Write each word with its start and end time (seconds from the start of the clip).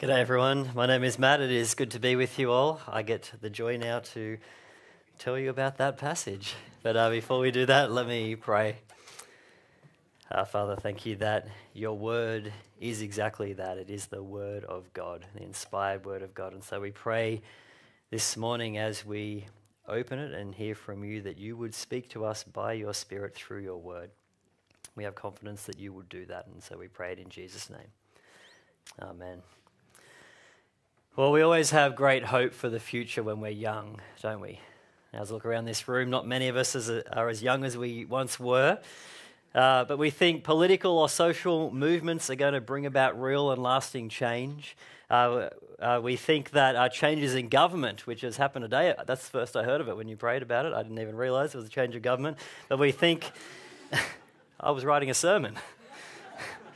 G'day, 0.00 0.16
everyone. 0.16 0.70
My 0.74 0.86
name 0.86 1.04
is 1.04 1.18
Matt. 1.18 1.42
It 1.42 1.50
is 1.50 1.74
good 1.74 1.90
to 1.90 2.00
be 2.00 2.16
with 2.16 2.38
you 2.38 2.50
all. 2.50 2.80
I 2.88 3.02
get 3.02 3.32
the 3.42 3.50
joy 3.50 3.76
now 3.76 3.98
to 4.14 4.38
tell 5.18 5.38
you 5.38 5.50
about 5.50 5.76
that 5.76 5.98
passage. 5.98 6.54
But 6.82 6.96
uh, 6.96 7.10
before 7.10 7.38
we 7.38 7.50
do 7.50 7.66
that, 7.66 7.92
let 7.92 8.06
me 8.06 8.34
pray. 8.34 8.78
Uh, 10.30 10.46
Father, 10.46 10.74
thank 10.74 11.04
you 11.04 11.16
that 11.16 11.48
your 11.74 11.92
word 11.98 12.50
is 12.80 13.02
exactly 13.02 13.52
that. 13.52 13.76
It 13.76 13.90
is 13.90 14.06
the 14.06 14.22
word 14.22 14.64
of 14.64 14.90
God, 14.94 15.26
the 15.34 15.42
inspired 15.42 16.06
word 16.06 16.22
of 16.22 16.32
God. 16.32 16.54
And 16.54 16.64
so 16.64 16.80
we 16.80 16.92
pray 16.92 17.42
this 18.08 18.38
morning 18.38 18.78
as 18.78 19.04
we 19.04 19.44
open 19.86 20.18
it 20.18 20.32
and 20.32 20.54
hear 20.54 20.74
from 20.74 21.04
you 21.04 21.20
that 21.20 21.36
you 21.36 21.58
would 21.58 21.74
speak 21.74 22.08
to 22.12 22.24
us 22.24 22.42
by 22.42 22.72
your 22.72 22.94
Spirit 22.94 23.34
through 23.34 23.60
your 23.60 23.76
word. 23.76 24.08
We 24.96 25.04
have 25.04 25.14
confidence 25.14 25.64
that 25.64 25.78
you 25.78 25.92
would 25.92 26.08
do 26.08 26.24
that. 26.24 26.46
And 26.46 26.62
so 26.62 26.78
we 26.78 26.88
pray 26.88 27.12
it 27.12 27.18
in 27.18 27.28
Jesus' 27.28 27.68
name. 27.68 27.88
Amen. 29.02 29.42
Well, 31.16 31.32
we 31.32 31.42
always 31.42 31.70
have 31.70 31.96
great 31.96 32.24
hope 32.24 32.54
for 32.54 32.68
the 32.68 32.78
future 32.78 33.24
when 33.24 33.40
we're 33.40 33.48
young, 33.48 34.00
don't 34.22 34.40
we? 34.40 34.60
As 35.12 35.32
I 35.32 35.34
look 35.34 35.44
around 35.44 35.64
this 35.64 35.88
room, 35.88 36.08
not 36.08 36.24
many 36.24 36.46
of 36.46 36.54
us 36.54 36.88
are 36.88 37.28
as 37.28 37.42
young 37.42 37.64
as 37.64 37.76
we 37.76 38.04
once 38.04 38.38
were. 38.38 38.78
Uh, 39.52 39.84
but 39.86 39.98
we 39.98 40.10
think 40.10 40.44
political 40.44 40.96
or 40.96 41.08
social 41.08 41.72
movements 41.72 42.30
are 42.30 42.36
going 42.36 42.54
to 42.54 42.60
bring 42.60 42.86
about 42.86 43.20
real 43.20 43.50
and 43.50 43.60
lasting 43.60 44.08
change. 44.08 44.76
Uh, 45.10 45.48
uh, 45.80 46.00
we 46.00 46.14
think 46.14 46.50
that 46.50 46.76
uh, 46.76 46.88
changes 46.88 47.34
in 47.34 47.48
government, 47.48 48.06
which 48.06 48.20
has 48.20 48.36
happened 48.36 48.62
today, 48.62 48.94
that's 49.04 49.24
the 49.24 49.32
first 49.32 49.56
I 49.56 49.64
heard 49.64 49.80
of 49.80 49.88
it 49.88 49.96
when 49.96 50.06
you 50.06 50.16
prayed 50.16 50.42
about 50.42 50.64
it. 50.64 50.72
I 50.72 50.84
didn't 50.84 51.00
even 51.00 51.16
realize 51.16 51.56
it 51.56 51.58
was 51.58 51.66
a 51.66 51.70
change 51.70 51.96
of 51.96 52.02
government. 52.02 52.38
But 52.68 52.78
we 52.78 52.92
think, 52.92 53.32
I 54.60 54.70
was 54.70 54.84
writing 54.84 55.10
a 55.10 55.14
sermon. 55.14 55.56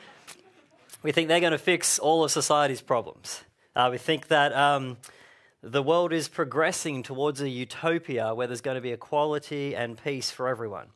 we 1.05 1.13
think 1.13 1.29
they're 1.29 1.39
going 1.39 1.53
to 1.53 1.57
fix 1.59 2.01
all 2.01 2.25
of 2.25 2.33
society's 2.33 2.81
problems. 2.81 3.45
Uh, 3.77 3.89
we 3.91 3.99
think 3.99 4.29
that 4.29 4.53
um, 4.53 4.97
the 5.61 5.83
world 5.83 6.13
is 6.13 6.29
progressing 6.29 7.03
towards 7.03 7.41
a 7.41 7.49
utopia 7.49 8.33
where 8.33 8.47
there's 8.47 8.61
going 8.61 8.77
to 8.77 8.81
be 8.81 8.93
equality 8.93 9.75
and 9.75 10.01
peace 10.03 10.31
for 10.31 10.47
everyone. 10.47 10.89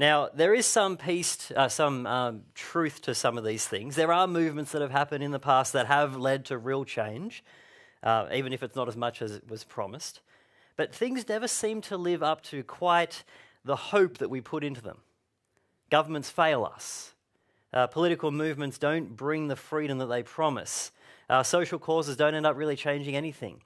Now, 0.00 0.30
there 0.34 0.52
is 0.52 0.66
some 0.66 0.96
peace, 0.96 1.52
uh, 1.54 1.68
some 1.68 2.06
um, 2.06 2.42
truth 2.54 3.02
to 3.02 3.14
some 3.14 3.38
of 3.38 3.44
these 3.44 3.68
things. 3.68 3.94
There 3.94 4.12
are 4.12 4.26
movements 4.26 4.72
that 4.72 4.82
have 4.82 4.90
happened 4.90 5.22
in 5.22 5.30
the 5.30 5.38
past 5.38 5.72
that 5.74 5.86
have 5.86 6.16
led 6.16 6.44
to 6.46 6.58
real 6.58 6.84
change, 6.84 7.44
uh, 8.02 8.26
even 8.34 8.52
if 8.52 8.64
it's 8.64 8.74
not 8.74 8.88
as 8.88 8.96
much 8.96 9.22
as 9.22 9.36
it 9.36 9.48
was 9.48 9.62
promised. 9.62 10.22
But 10.76 10.92
things 10.92 11.28
never 11.28 11.46
seem 11.46 11.82
to 11.82 11.96
live 11.96 12.22
up 12.22 12.42
to 12.44 12.64
quite 12.64 13.22
the 13.64 13.76
hope 13.76 14.18
that 14.18 14.30
we 14.30 14.40
put 14.40 14.64
into 14.64 14.82
them. 14.82 14.98
Governments 15.88 16.30
fail 16.30 16.64
us. 16.64 17.12
Uh, 17.72 17.86
political 17.86 18.32
movements 18.32 18.76
don't 18.76 19.14
bring 19.14 19.46
the 19.46 19.56
freedom 19.56 19.98
that 19.98 20.06
they 20.06 20.24
promise. 20.24 20.90
Uh, 21.32 21.42
social 21.42 21.78
causes 21.78 22.14
don't 22.14 22.34
end 22.34 22.44
up 22.44 22.58
really 22.58 22.76
changing 22.76 23.16
anything. 23.16 23.62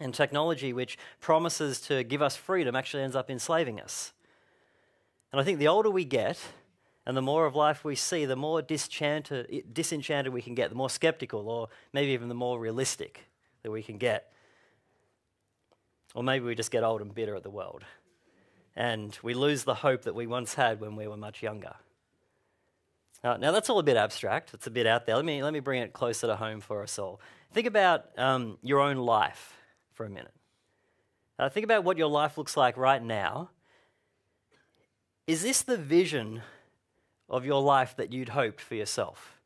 And 0.00 0.14
technology, 0.14 0.72
which 0.72 0.96
promises 1.20 1.78
to 1.82 2.02
give 2.02 2.22
us 2.22 2.34
freedom, 2.34 2.74
actually 2.74 3.02
ends 3.02 3.14
up 3.14 3.28
enslaving 3.28 3.78
us. 3.78 4.14
And 5.30 5.38
I 5.38 5.44
think 5.44 5.58
the 5.58 5.68
older 5.68 5.90
we 5.90 6.06
get, 6.06 6.40
and 7.04 7.14
the 7.14 7.20
more 7.20 7.44
of 7.44 7.54
life 7.54 7.84
we 7.84 7.94
see, 7.94 8.24
the 8.24 8.36
more 8.36 8.62
disenchanted, 8.62 9.74
disenchanted 9.74 10.32
we 10.32 10.40
can 10.40 10.54
get, 10.54 10.70
the 10.70 10.76
more 10.76 10.88
skeptical, 10.88 11.46
or 11.46 11.68
maybe 11.92 12.12
even 12.12 12.30
the 12.30 12.34
more 12.34 12.58
realistic 12.58 13.20
that 13.64 13.70
we 13.70 13.82
can 13.82 13.98
get. 13.98 14.32
Or 16.14 16.22
maybe 16.22 16.46
we 16.46 16.54
just 16.54 16.70
get 16.70 16.84
old 16.84 17.02
and 17.02 17.14
bitter 17.14 17.36
at 17.36 17.42
the 17.42 17.50
world. 17.50 17.84
And 18.76 19.18
we 19.22 19.34
lose 19.34 19.64
the 19.64 19.74
hope 19.74 20.04
that 20.04 20.14
we 20.14 20.26
once 20.26 20.54
had 20.54 20.80
when 20.80 20.96
we 20.96 21.06
were 21.06 21.18
much 21.18 21.42
younger. 21.42 21.74
Uh, 23.24 23.38
now, 23.38 23.52
that's 23.52 23.70
all 23.70 23.78
a 23.78 23.82
bit 23.82 23.96
abstract. 23.96 24.52
It's 24.52 24.66
a 24.66 24.70
bit 24.70 24.86
out 24.86 25.06
there. 25.06 25.16
Let 25.16 25.24
me, 25.24 25.42
let 25.42 25.54
me 25.54 25.60
bring 25.60 25.80
it 25.80 25.94
closer 25.94 26.26
to 26.26 26.36
home 26.36 26.60
for 26.60 26.82
us 26.82 26.98
all. 26.98 27.22
Think 27.54 27.66
about 27.66 28.04
um, 28.18 28.58
your 28.62 28.80
own 28.80 28.98
life 28.98 29.56
for 29.94 30.04
a 30.04 30.10
minute. 30.10 30.34
Uh, 31.38 31.48
think 31.48 31.64
about 31.64 31.84
what 31.84 31.96
your 31.96 32.08
life 32.08 32.36
looks 32.36 32.54
like 32.54 32.76
right 32.76 33.02
now. 33.02 33.48
Is 35.26 35.42
this 35.42 35.62
the 35.62 35.78
vision 35.78 36.42
of 37.30 37.46
your 37.46 37.62
life 37.62 37.96
that 37.96 38.12
you'd 38.12 38.28
hoped 38.28 38.60
for 38.60 38.74
yourself? 38.74 39.40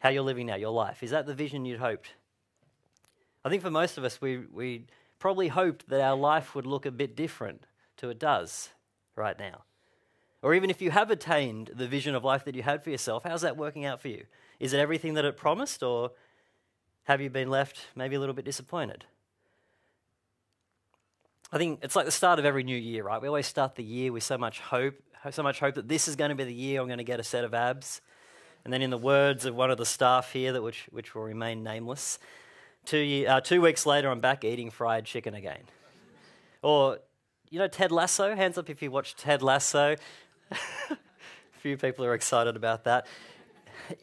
How 0.00 0.08
you're 0.08 0.24
living 0.24 0.46
now, 0.46 0.56
your 0.56 0.72
life. 0.72 1.04
Is 1.04 1.12
that 1.12 1.24
the 1.24 1.34
vision 1.34 1.64
you'd 1.64 1.78
hoped? 1.78 2.14
I 3.44 3.48
think 3.48 3.62
for 3.62 3.70
most 3.70 3.96
of 3.96 4.02
us, 4.02 4.20
we, 4.20 4.38
we 4.38 4.86
probably 5.20 5.48
hoped 5.48 5.88
that 5.88 6.00
our 6.00 6.16
life 6.16 6.56
would 6.56 6.66
look 6.66 6.84
a 6.84 6.90
bit 6.90 7.14
different 7.14 7.64
to 7.98 8.10
it 8.10 8.18
does 8.18 8.70
right 9.14 9.38
now. 9.38 9.62
Or 10.42 10.54
even 10.54 10.70
if 10.70 10.80
you 10.80 10.90
have 10.90 11.10
attained 11.10 11.70
the 11.74 11.88
vision 11.88 12.14
of 12.14 12.22
life 12.24 12.44
that 12.44 12.54
you 12.54 12.62
had 12.62 12.84
for 12.84 12.90
yourself, 12.90 13.24
how's 13.24 13.42
that 13.42 13.56
working 13.56 13.84
out 13.84 14.00
for 14.00 14.08
you? 14.08 14.24
Is 14.60 14.72
it 14.72 14.78
everything 14.78 15.14
that 15.14 15.24
it 15.24 15.36
promised, 15.36 15.82
or 15.82 16.12
have 17.04 17.20
you 17.20 17.30
been 17.30 17.50
left 17.50 17.86
maybe 17.94 18.16
a 18.16 18.20
little 18.20 18.34
bit 18.34 18.44
disappointed? 18.44 19.04
I 21.52 21.58
think 21.58 21.80
it's 21.82 21.94
like 21.94 22.06
the 22.06 22.12
start 22.12 22.38
of 22.38 22.44
every 22.44 22.64
new 22.64 22.76
year, 22.76 23.04
right? 23.04 23.20
We 23.22 23.28
always 23.28 23.46
start 23.46 23.76
the 23.76 23.84
year 23.84 24.12
with 24.12 24.22
so 24.24 24.36
much 24.36 24.60
hope, 24.60 24.94
so 25.30 25.42
much 25.42 25.60
hope 25.60 25.74
that 25.76 25.88
this 25.88 26.08
is 26.08 26.16
going 26.16 26.30
to 26.30 26.34
be 26.34 26.44
the 26.44 26.52
year 26.52 26.80
I'm 26.80 26.86
going 26.86 26.98
to 26.98 27.04
get 27.04 27.20
a 27.20 27.24
set 27.24 27.44
of 27.44 27.54
abs. 27.54 28.00
And 28.64 28.72
then, 28.72 28.82
in 28.82 28.90
the 28.90 28.98
words 28.98 29.44
of 29.44 29.54
one 29.54 29.70
of 29.70 29.78
the 29.78 29.86
staff 29.86 30.32
here, 30.32 30.52
that 30.52 30.62
which, 30.62 30.88
which 30.90 31.14
will 31.14 31.22
remain 31.22 31.62
nameless, 31.62 32.18
two, 32.84 33.24
uh, 33.28 33.40
two 33.40 33.60
weeks 33.60 33.86
later, 33.86 34.10
I'm 34.10 34.18
back 34.18 34.44
eating 34.44 34.70
fried 34.70 35.04
chicken 35.04 35.34
again. 35.34 35.62
Or, 36.62 36.98
you 37.50 37.58
know, 37.58 37.68
Ted 37.68 37.92
Lasso? 37.92 38.34
Hands 38.34 38.56
up 38.58 38.70
if 38.70 38.82
you 38.82 38.90
watch 38.90 39.14
Ted 39.16 39.42
Lasso. 39.42 39.96
a 40.50 40.56
few 41.60 41.76
people 41.76 42.04
are 42.04 42.14
excited 42.14 42.56
about 42.56 42.84
that. 42.84 43.06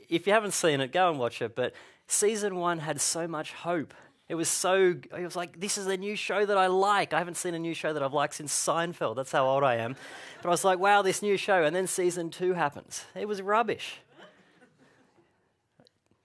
If 0.10 0.28
you 0.28 0.34
haven't 0.34 0.54
seen 0.54 0.82
it, 0.82 0.92
go 0.92 1.10
and 1.10 1.20
watch 1.20 1.42
it. 1.42 1.56
But 1.56 1.74
season 2.08 2.56
one 2.56 2.80
had 2.80 3.02
so 3.02 3.28
much 3.28 3.52
hope. 3.54 3.94
It 4.30 4.36
was 4.36 4.48
so, 4.48 4.96
it 5.18 5.24
was 5.24 5.36
like, 5.36 5.60
this 5.60 5.78
is 5.78 5.86
a 5.88 5.98
new 5.98 6.16
show 6.16 6.46
that 6.46 6.58
I 6.58 6.68
like. 6.68 7.14
I 7.14 7.18
haven't 7.18 7.38
seen 7.38 7.54
a 7.54 7.60
new 7.60 7.74
show 7.74 7.94
that 7.94 8.02
I've 8.02 8.14
liked 8.14 8.36
since 8.36 8.54
Seinfeld. 8.54 9.16
That's 9.16 9.32
how 9.32 9.46
old 9.46 9.64
I 9.64 9.76
am. 9.76 9.96
But 10.42 10.50
I 10.50 10.52
was 10.52 10.64
like, 10.64 10.80
wow, 10.80 11.02
this 11.02 11.22
new 11.22 11.36
show. 11.36 11.64
And 11.64 11.76
then 11.76 11.88
season 11.88 12.30
two 12.30 12.54
happens. 12.54 13.06
It 13.16 13.28
was 13.28 13.42
rubbish. 13.42 14.00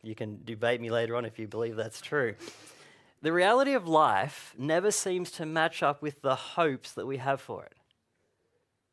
You 0.03 0.15
can 0.15 0.41
debate 0.45 0.81
me 0.81 0.91
later 0.91 1.17
on 1.17 1.25
if 1.25 1.39
you 1.39 1.49
believe 1.49 1.75
that's 1.75 2.01
true. 2.01 2.37
The 3.21 3.33
reality 3.33 3.75
of 3.75 3.89
life 3.89 4.55
never 4.56 4.91
seems 4.91 5.31
to 5.33 5.47
match 5.47 5.83
up 5.83 6.03
with 6.03 6.23
the 6.23 6.37
hopes 6.37 6.93
that 6.93 7.06
we 7.06 7.17
have 7.17 7.41
for 7.41 7.65
it. 7.65 7.75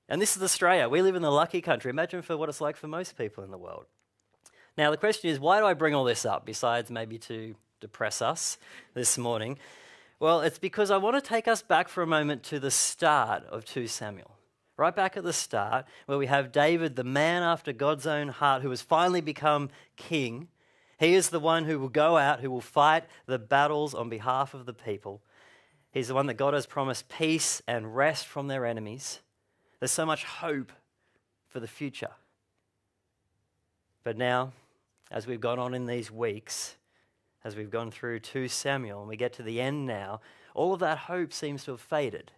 And 0.09 0.21
this 0.21 0.35
is 0.35 0.43
Australia. 0.43 0.89
We 0.89 1.01
live 1.01 1.15
in 1.15 1.21
the 1.21 1.31
lucky 1.31 1.61
country. 1.61 1.89
Imagine 1.89 2.21
for 2.21 2.37
what 2.37 2.49
it's 2.49 2.61
like 2.61 2.75
for 2.75 2.87
most 2.87 3.17
people 3.17 3.43
in 3.43 3.51
the 3.51 3.57
world. 3.57 3.85
Now, 4.77 4.91
the 4.91 4.97
question 4.97 5.29
is, 5.29 5.39
why 5.39 5.59
do 5.59 5.65
I 5.65 5.73
bring 5.73 5.95
all 5.95 6.03
this 6.03 6.25
up 6.25 6.45
besides 6.45 6.91
maybe 6.91 7.17
to 7.19 7.55
depress 7.79 8.21
us 8.21 8.57
this 8.93 9.17
morning? 9.17 9.57
Well, 10.19 10.41
it's 10.41 10.59
because 10.59 10.91
I 10.91 10.97
want 10.97 11.21
to 11.21 11.27
take 11.27 11.47
us 11.47 11.61
back 11.61 11.87
for 11.87 12.01
a 12.01 12.07
moment 12.07 12.43
to 12.43 12.59
the 12.59 12.71
start 12.71 13.45
of 13.45 13.65
2 13.65 13.87
Samuel. 13.87 14.31
Right 14.77 14.95
back 14.95 15.17
at 15.17 15.23
the 15.23 15.33
start, 15.33 15.85
where 16.05 16.17
we 16.17 16.25
have 16.25 16.51
David, 16.51 16.95
the 16.95 17.03
man 17.03 17.43
after 17.43 17.71
God's 17.71 18.05
own 18.05 18.27
heart, 18.27 18.61
who 18.61 18.69
has 18.71 18.81
finally 18.81 19.21
become 19.21 19.69
king. 19.95 20.49
He 21.05 21.13
is 21.13 21.29
the 21.29 21.39
one 21.39 21.65
who 21.65 21.77
will 21.77 21.89
go 21.89 22.17
out, 22.17 22.39
who 22.39 22.49
will 22.49 22.61
fight 22.61 23.03
the 23.27 23.37
battles 23.37 23.93
on 23.93 24.09
behalf 24.09 24.55
of 24.55 24.65
the 24.65 24.73
people. 24.73 25.21
He's 25.91 26.07
the 26.07 26.15
one 26.15 26.25
that 26.25 26.33
God 26.33 26.55
has 26.55 26.65
promised 26.65 27.09
peace 27.09 27.61
and 27.67 27.95
rest 27.95 28.25
from 28.25 28.47
their 28.47 28.65
enemies. 28.65 29.19
There's 29.79 29.91
so 29.91 30.07
much 30.07 30.23
hope 30.23 30.71
for 31.47 31.59
the 31.59 31.67
future. 31.67 32.09
But 34.03 34.17
now, 34.17 34.53
as 35.11 35.27
we've 35.27 35.39
gone 35.39 35.59
on 35.59 35.75
in 35.75 35.85
these 35.85 36.09
weeks, 36.09 36.75
as 37.43 37.55
we've 37.55 37.69
gone 37.69 37.91
through 37.91 38.21
2 38.21 38.47
Samuel, 38.47 39.01
and 39.01 39.07
we 39.07 39.15
get 39.15 39.33
to 39.33 39.43
the 39.43 39.61
end 39.61 39.85
now, 39.85 40.21
all 40.55 40.73
of 40.73 40.79
that 40.79 40.97
hope 40.97 41.31
seems 41.31 41.63
to 41.65 41.71
have 41.71 41.81
faded. 41.81 42.31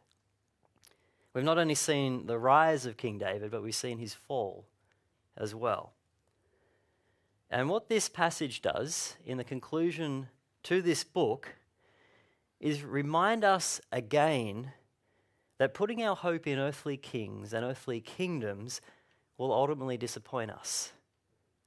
We've 1.33 1.45
not 1.45 1.57
only 1.57 1.75
seen 1.75 2.25
the 2.25 2.37
rise 2.37 2.85
of 2.85 2.97
King 2.97 3.17
David, 3.17 3.49
but 3.49 3.63
we've 3.63 3.73
seen 3.73 3.99
his 3.99 4.13
fall 4.13 4.65
as 5.37 5.55
well. 5.55 5.93
And 7.49 7.69
what 7.69 7.87
this 7.87 8.09
passage 8.09 8.61
does 8.61 9.15
in 9.25 9.37
the 9.37 9.43
conclusion 9.43 10.27
to 10.63 10.81
this 10.81 11.03
book 11.03 11.55
is 12.59 12.83
remind 12.83 13.43
us 13.43 13.79
again 13.91 14.73
that 15.57 15.73
putting 15.73 16.03
our 16.03 16.15
hope 16.15 16.45
in 16.45 16.59
earthly 16.59 16.97
kings 16.97 17.53
and 17.53 17.63
earthly 17.65 18.01
kingdoms 18.01 18.81
will 19.37 19.53
ultimately 19.53 19.97
disappoint 19.97 20.51
us. 20.51 20.91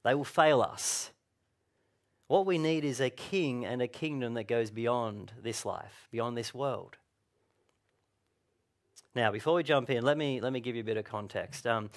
They 0.04 0.14
will 0.14 0.24
fail 0.24 0.60
us. 0.60 1.10
What 2.28 2.46
we 2.46 2.58
need 2.58 2.84
is 2.84 3.00
a 3.00 3.10
king 3.10 3.64
and 3.64 3.82
a 3.82 3.88
kingdom 3.88 4.34
that 4.34 4.44
goes 4.44 4.70
beyond 4.70 5.32
this 5.42 5.64
life, 5.64 6.08
beyond 6.10 6.36
this 6.36 6.54
world. 6.54 6.96
Now, 9.14 9.32
before 9.32 9.54
we 9.54 9.64
jump 9.64 9.90
in, 9.90 10.04
let 10.04 10.16
me, 10.16 10.40
let 10.40 10.52
me 10.52 10.60
give 10.60 10.76
you 10.76 10.82
a 10.82 10.84
bit 10.84 10.96
of 10.96 11.04
context. 11.04 11.66
Um, 11.66 11.90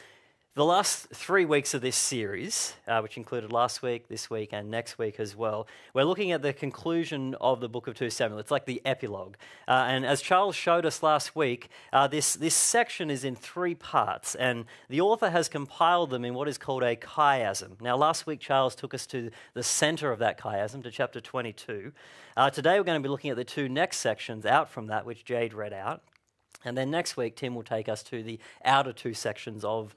The 0.56 0.64
last 0.64 1.08
three 1.10 1.46
weeks 1.46 1.74
of 1.74 1.82
this 1.82 1.96
series, 1.96 2.76
uh, 2.88 3.00
which 3.00 3.18
included 3.18 3.52
last 3.52 3.82
week, 3.82 4.08
this 4.08 4.30
week, 4.30 4.50
and 4.54 4.70
next 4.70 5.00
week 5.00 5.20
as 5.20 5.36
well, 5.36 5.66
we're 5.96 6.04
looking 6.04 6.32
at 6.32 6.44
the 6.44 6.54
conclusion 6.54 7.34
of 7.42 7.60
the 7.60 7.68
book 7.68 7.88
of 7.88 7.96
2 7.96 8.12
Samuel. 8.12 8.40
It's 8.40 8.52
like 8.52 8.66
the 8.66 8.80
epilogue. 8.86 9.34
Uh, 9.68 9.86
and 9.88 10.06
as 10.06 10.22
Charles 10.22 10.56
showed 10.56 10.86
us 10.86 11.02
last 11.02 11.36
week, 11.36 11.70
uh, 11.92 12.06
this, 12.06 12.36
this 12.36 12.54
section 12.54 13.10
is 13.10 13.24
in 13.24 13.36
three 13.36 13.74
parts, 13.74 14.36
and 14.36 14.66
the 14.90 15.02
author 15.02 15.32
has 15.32 15.50
compiled 15.50 16.12
them 16.12 16.24
in 16.24 16.36
what 16.36 16.48
is 16.48 16.60
called 16.60 16.84
a 16.84 16.96
chiasm. 16.96 17.82
Now, 17.82 17.98
last 17.98 18.28
week, 18.28 18.40
Charles 18.40 18.76
took 18.76 18.94
us 18.94 19.08
to 19.08 19.32
the 19.56 19.64
center 19.64 20.12
of 20.12 20.20
that 20.20 20.40
chiasm, 20.40 20.84
to 20.84 20.92
chapter 20.92 21.20
22. 21.20 21.92
Uh, 22.38 22.52
today, 22.52 22.78
we're 22.78 22.84
going 22.84 23.02
to 23.02 23.04
be 23.04 23.10
looking 23.10 23.32
at 23.32 23.38
the 23.38 23.44
two 23.44 23.68
next 23.68 23.98
sections 23.98 24.46
out 24.46 24.70
from 24.70 24.86
that, 24.86 25.04
which 25.04 25.26
Jade 25.26 25.56
read 25.56 25.74
out. 25.74 26.04
And 26.64 26.78
then 26.78 26.92
next 26.92 27.18
week, 27.18 27.36
Tim 27.36 27.56
will 27.56 27.64
take 27.64 27.90
us 27.90 28.04
to 28.04 28.22
the 28.22 28.40
outer 28.64 28.94
two 28.94 29.16
sections 29.16 29.66
of 29.66 29.96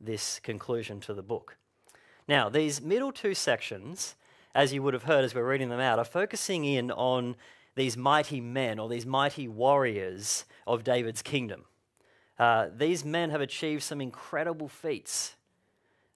this 0.00 0.38
conclusion 0.40 1.00
to 1.00 1.14
the 1.14 1.22
book. 1.22 1.56
Now, 2.26 2.48
these 2.48 2.80
middle 2.80 3.12
two 3.12 3.34
sections, 3.34 4.14
as 4.54 4.72
you 4.72 4.82
would 4.82 4.94
have 4.94 5.04
heard 5.04 5.24
as 5.24 5.34
we're 5.34 5.48
reading 5.48 5.70
them 5.70 5.80
out, 5.80 5.98
are 5.98 6.04
focusing 6.04 6.64
in 6.64 6.90
on 6.90 7.36
these 7.74 7.96
mighty 7.96 8.40
men 8.40 8.78
or 8.78 8.88
these 8.88 9.06
mighty 9.06 9.48
warriors 9.48 10.44
of 10.66 10.84
David's 10.84 11.22
kingdom. 11.22 11.64
Uh, 12.38 12.68
these 12.76 13.04
men 13.04 13.30
have 13.30 13.40
achieved 13.40 13.82
some 13.82 14.00
incredible 14.00 14.68
feats, 14.68 15.36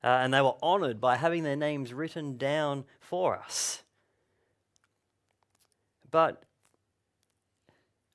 uh, 0.05 0.08
and 0.08 0.32
they 0.32 0.40
were 0.40 0.56
honored 0.62 1.00
by 1.00 1.17
having 1.17 1.43
their 1.43 1.56
names 1.56 1.93
written 1.93 2.37
down 2.37 2.84
for 3.00 3.37
us. 3.37 3.82
But 6.11 6.43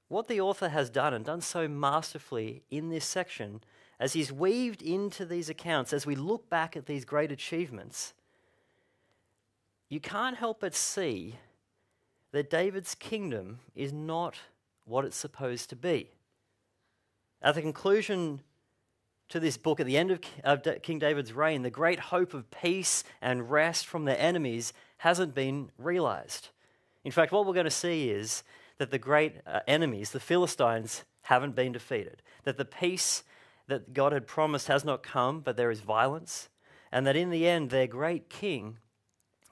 what 0.08 0.28
the 0.28 0.40
author 0.40 0.70
has 0.70 0.90
done, 0.90 1.14
and 1.14 1.26
done 1.26 1.42
so 1.42 1.68
masterfully 1.68 2.64
in 2.70 2.90
this 2.90 3.06
section, 3.06 3.62
as 4.00 4.14
he's 4.14 4.32
weaved 4.32 4.82
into 4.82 5.26
these 5.26 5.50
accounts, 5.50 5.94
as 5.94 6.06
we 6.06 6.16
look 6.16 6.50
back 6.50 6.78
at 6.78 6.86
these 6.86 7.06
great 7.06 7.32
achievements, 7.32 8.14
you 9.90 10.00
can't 10.00 10.38
help 10.38 10.60
but 10.60 10.76
see 10.76 11.36
that 12.32 12.50
David's 12.50 12.94
kingdom 12.94 13.60
is 13.76 13.94
not 13.94 14.36
what 14.86 15.06
it's 15.06 15.18
supposed 15.18 15.70
to 15.70 15.76
be. 15.76 16.10
At 17.42 17.56
the 17.56 17.62
conclusion 17.62 18.42
to 19.30 19.40
this 19.40 19.58
book, 19.58 19.80
at 19.80 19.86
the 19.86 19.98
end 19.98 20.12
of 20.44 20.82
King 20.82 21.00
David's 21.00 21.34
reign, 21.34 21.62
the 21.62 21.70
great 21.70 22.00
hope 22.00 22.34
of 22.34 22.50
peace 22.50 23.04
and 23.22 23.50
rest 23.50 23.86
from 23.86 24.06
their 24.06 24.20
enemies 24.20 24.74
hasn't 24.98 25.34
been 25.36 25.70
realized. 25.78 26.50
In 27.04 27.12
fact, 27.12 27.32
what 27.32 27.46
we're 27.46 27.54
going 27.54 27.66
to 27.66 27.72
see 27.72 28.10
is 28.10 28.44
that 28.78 28.92
the 28.92 29.00
great 29.00 29.36
uh, 29.46 29.62
enemies, 29.68 30.12
the 30.12 30.20
Philistines, 30.20 31.04
haven't 31.24 31.56
been 31.56 31.72
defeated, 31.72 32.22
that 32.44 32.58
the 32.58 32.66
peace 32.66 33.24
that 33.68 33.94
God 33.94 34.14
had 34.14 34.28
promised 34.28 34.68
has 34.68 34.86
not 34.86 35.04
come, 35.04 35.42
but 35.42 35.58
there 35.58 35.72
is 35.72 35.82
violence, 35.82 36.50
and 36.92 37.06
that 37.06 37.16
in 37.16 37.30
the 37.30 37.48
end, 37.48 37.70
their 37.70 37.88
great 37.88 38.30
king 38.30 38.78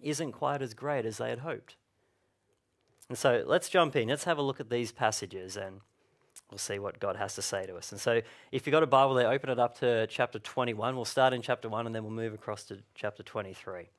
isn't 0.02 0.32
quite 0.32 0.62
as 0.62 0.74
great 0.74 1.06
as 1.06 1.18
they 1.18 1.30
had 1.30 1.40
hoped. 1.40 1.76
And 3.10 3.18
so 3.18 3.44
let's 3.46 3.70
jump 3.70 3.96
in. 3.96 4.08
Let's 4.08 4.24
have 4.24 4.38
a 4.38 4.42
look 4.42 4.60
at 4.60 4.70
these 4.70 4.92
passages 4.92 5.58
and 5.58 5.82
we'll 6.50 6.58
see 6.58 6.80
what 6.80 7.00
God 7.00 7.16
has 7.16 7.36
to 7.36 7.42
say 7.42 7.66
to 7.66 7.76
us. 7.76 7.92
And 7.92 8.02
so 8.02 8.22
if 8.52 8.66
you've 8.66 8.72
got 8.72 8.84
a 8.84 8.88
Bible 8.88 9.14
there, 9.14 9.32
open 9.32 9.50
it 9.50 9.60
up 9.60 9.80
to 9.80 10.08
chapter 10.08 10.40
21. 10.40 10.96
We'll 10.96 11.06
start 11.06 11.34
in 11.34 11.42
chapter 11.42 11.70
1 11.70 11.86
and 11.86 11.96
then 11.96 12.04
we'll 12.04 12.14
move 12.14 12.34
across 12.34 12.64
to 12.66 12.80
chapter 12.96 13.22
23. 13.22 13.90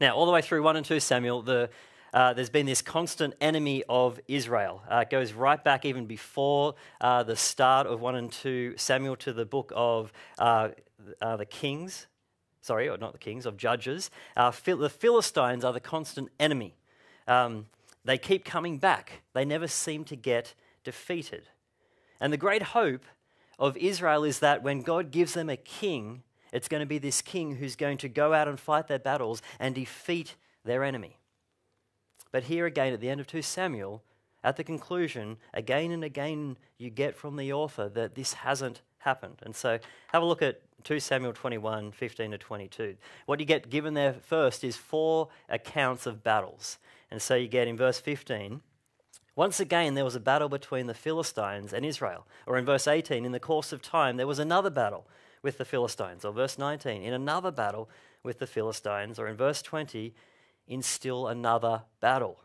Now, 0.00 0.14
all 0.14 0.26
the 0.26 0.32
way 0.32 0.42
through 0.42 0.62
1 0.62 0.76
and 0.76 0.86
2 0.86 1.00
Samuel, 1.00 1.42
the 1.42 1.70
uh, 2.12 2.32
there's 2.32 2.50
been 2.50 2.66
this 2.66 2.82
constant 2.82 3.34
enemy 3.40 3.82
of 3.88 4.20
Israel. 4.28 4.82
Uh, 4.90 4.98
it 4.98 5.10
goes 5.10 5.32
right 5.32 5.62
back 5.62 5.84
even 5.84 6.06
before 6.06 6.74
uh, 7.00 7.22
the 7.22 7.36
start 7.36 7.86
of 7.86 8.00
1 8.00 8.14
and 8.16 8.32
2 8.32 8.74
Samuel 8.76 9.16
to 9.16 9.32
the 9.32 9.44
book 9.44 9.72
of 9.74 10.12
uh, 10.38 10.70
uh, 11.20 11.36
the 11.36 11.46
Kings, 11.46 12.06
sorry, 12.60 12.88
or 12.88 12.96
not 12.96 13.12
the 13.12 13.18
Kings, 13.18 13.46
of 13.46 13.56
Judges. 13.56 14.10
Uh, 14.36 14.50
the 14.50 14.90
Philistines 14.90 15.64
are 15.64 15.72
the 15.72 15.80
constant 15.80 16.30
enemy. 16.40 16.74
Um, 17.26 17.66
they 18.04 18.18
keep 18.18 18.44
coming 18.44 18.78
back, 18.78 19.22
they 19.34 19.44
never 19.44 19.68
seem 19.68 20.04
to 20.04 20.16
get 20.16 20.54
defeated. 20.84 21.48
And 22.20 22.32
the 22.32 22.38
great 22.38 22.62
hope 22.62 23.04
of 23.58 23.76
Israel 23.76 24.24
is 24.24 24.38
that 24.38 24.62
when 24.62 24.80
God 24.80 25.10
gives 25.10 25.34
them 25.34 25.50
a 25.50 25.56
king, 25.56 26.22
it's 26.52 26.68
going 26.68 26.80
to 26.80 26.86
be 26.86 26.98
this 26.98 27.20
king 27.20 27.56
who's 27.56 27.76
going 27.76 27.98
to 27.98 28.08
go 28.08 28.32
out 28.32 28.48
and 28.48 28.58
fight 28.58 28.88
their 28.88 28.98
battles 28.98 29.42
and 29.60 29.74
defeat 29.74 30.36
their 30.64 30.82
enemy. 30.82 31.18
But 32.30 32.44
here 32.44 32.66
again, 32.66 32.92
at 32.92 33.00
the 33.00 33.10
end 33.10 33.20
of 33.20 33.26
2 33.26 33.42
Samuel, 33.42 34.02
at 34.44 34.56
the 34.56 34.64
conclusion, 34.64 35.38
again 35.52 35.90
and 35.90 36.04
again, 36.04 36.56
you 36.76 36.90
get 36.90 37.16
from 37.16 37.36
the 37.36 37.52
author 37.52 37.88
that 37.88 38.14
this 38.14 38.34
hasn't 38.34 38.82
happened. 38.98 39.38
And 39.42 39.54
so 39.54 39.78
have 40.08 40.22
a 40.22 40.26
look 40.26 40.42
at 40.42 40.60
2 40.84 41.00
Samuel 41.00 41.32
21 41.32 41.92
15 41.92 42.30
to 42.30 42.38
22. 42.38 42.96
What 43.26 43.40
you 43.40 43.46
get 43.46 43.70
given 43.70 43.94
there 43.94 44.12
first 44.12 44.62
is 44.62 44.76
four 44.76 45.28
accounts 45.48 46.06
of 46.06 46.22
battles. 46.22 46.78
And 47.10 47.20
so 47.20 47.34
you 47.34 47.48
get 47.48 47.68
in 47.68 47.76
verse 47.76 47.98
15, 47.98 48.60
once 49.34 49.60
again, 49.60 49.94
there 49.94 50.04
was 50.04 50.16
a 50.16 50.20
battle 50.20 50.48
between 50.48 50.88
the 50.88 50.94
Philistines 50.94 51.72
and 51.72 51.86
Israel. 51.86 52.26
Or 52.44 52.58
in 52.58 52.64
verse 52.64 52.88
18, 52.88 53.24
in 53.24 53.30
the 53.30 53.38
course 53.38 53.72
of 53.72 53.80
time, 53.80 54.16
there 54.16 54.26
was 54.26 54.40
another 54.40 54.68
battle 54.68 55.06
with 55.42 55.58
the 55.58 55.64
Philistines. 55.64 56.24
Or 56.24 56.32
verse 56.32 56.58
19, 56.58 57.02
in 57.02 57.12
another 57.12 57.52
battle 57.52 57.88
with 58.24 58.40
the 58.40 58.48
Philistines. 58.48 59.16
Or 59.16 59.28
in 59.28 59.36
verse 59.36 59.62
20, 59.62 60.12
in 60.68 60.82
still 60.82 61.26
another 61.26 61.82
battle. 62.00 62.38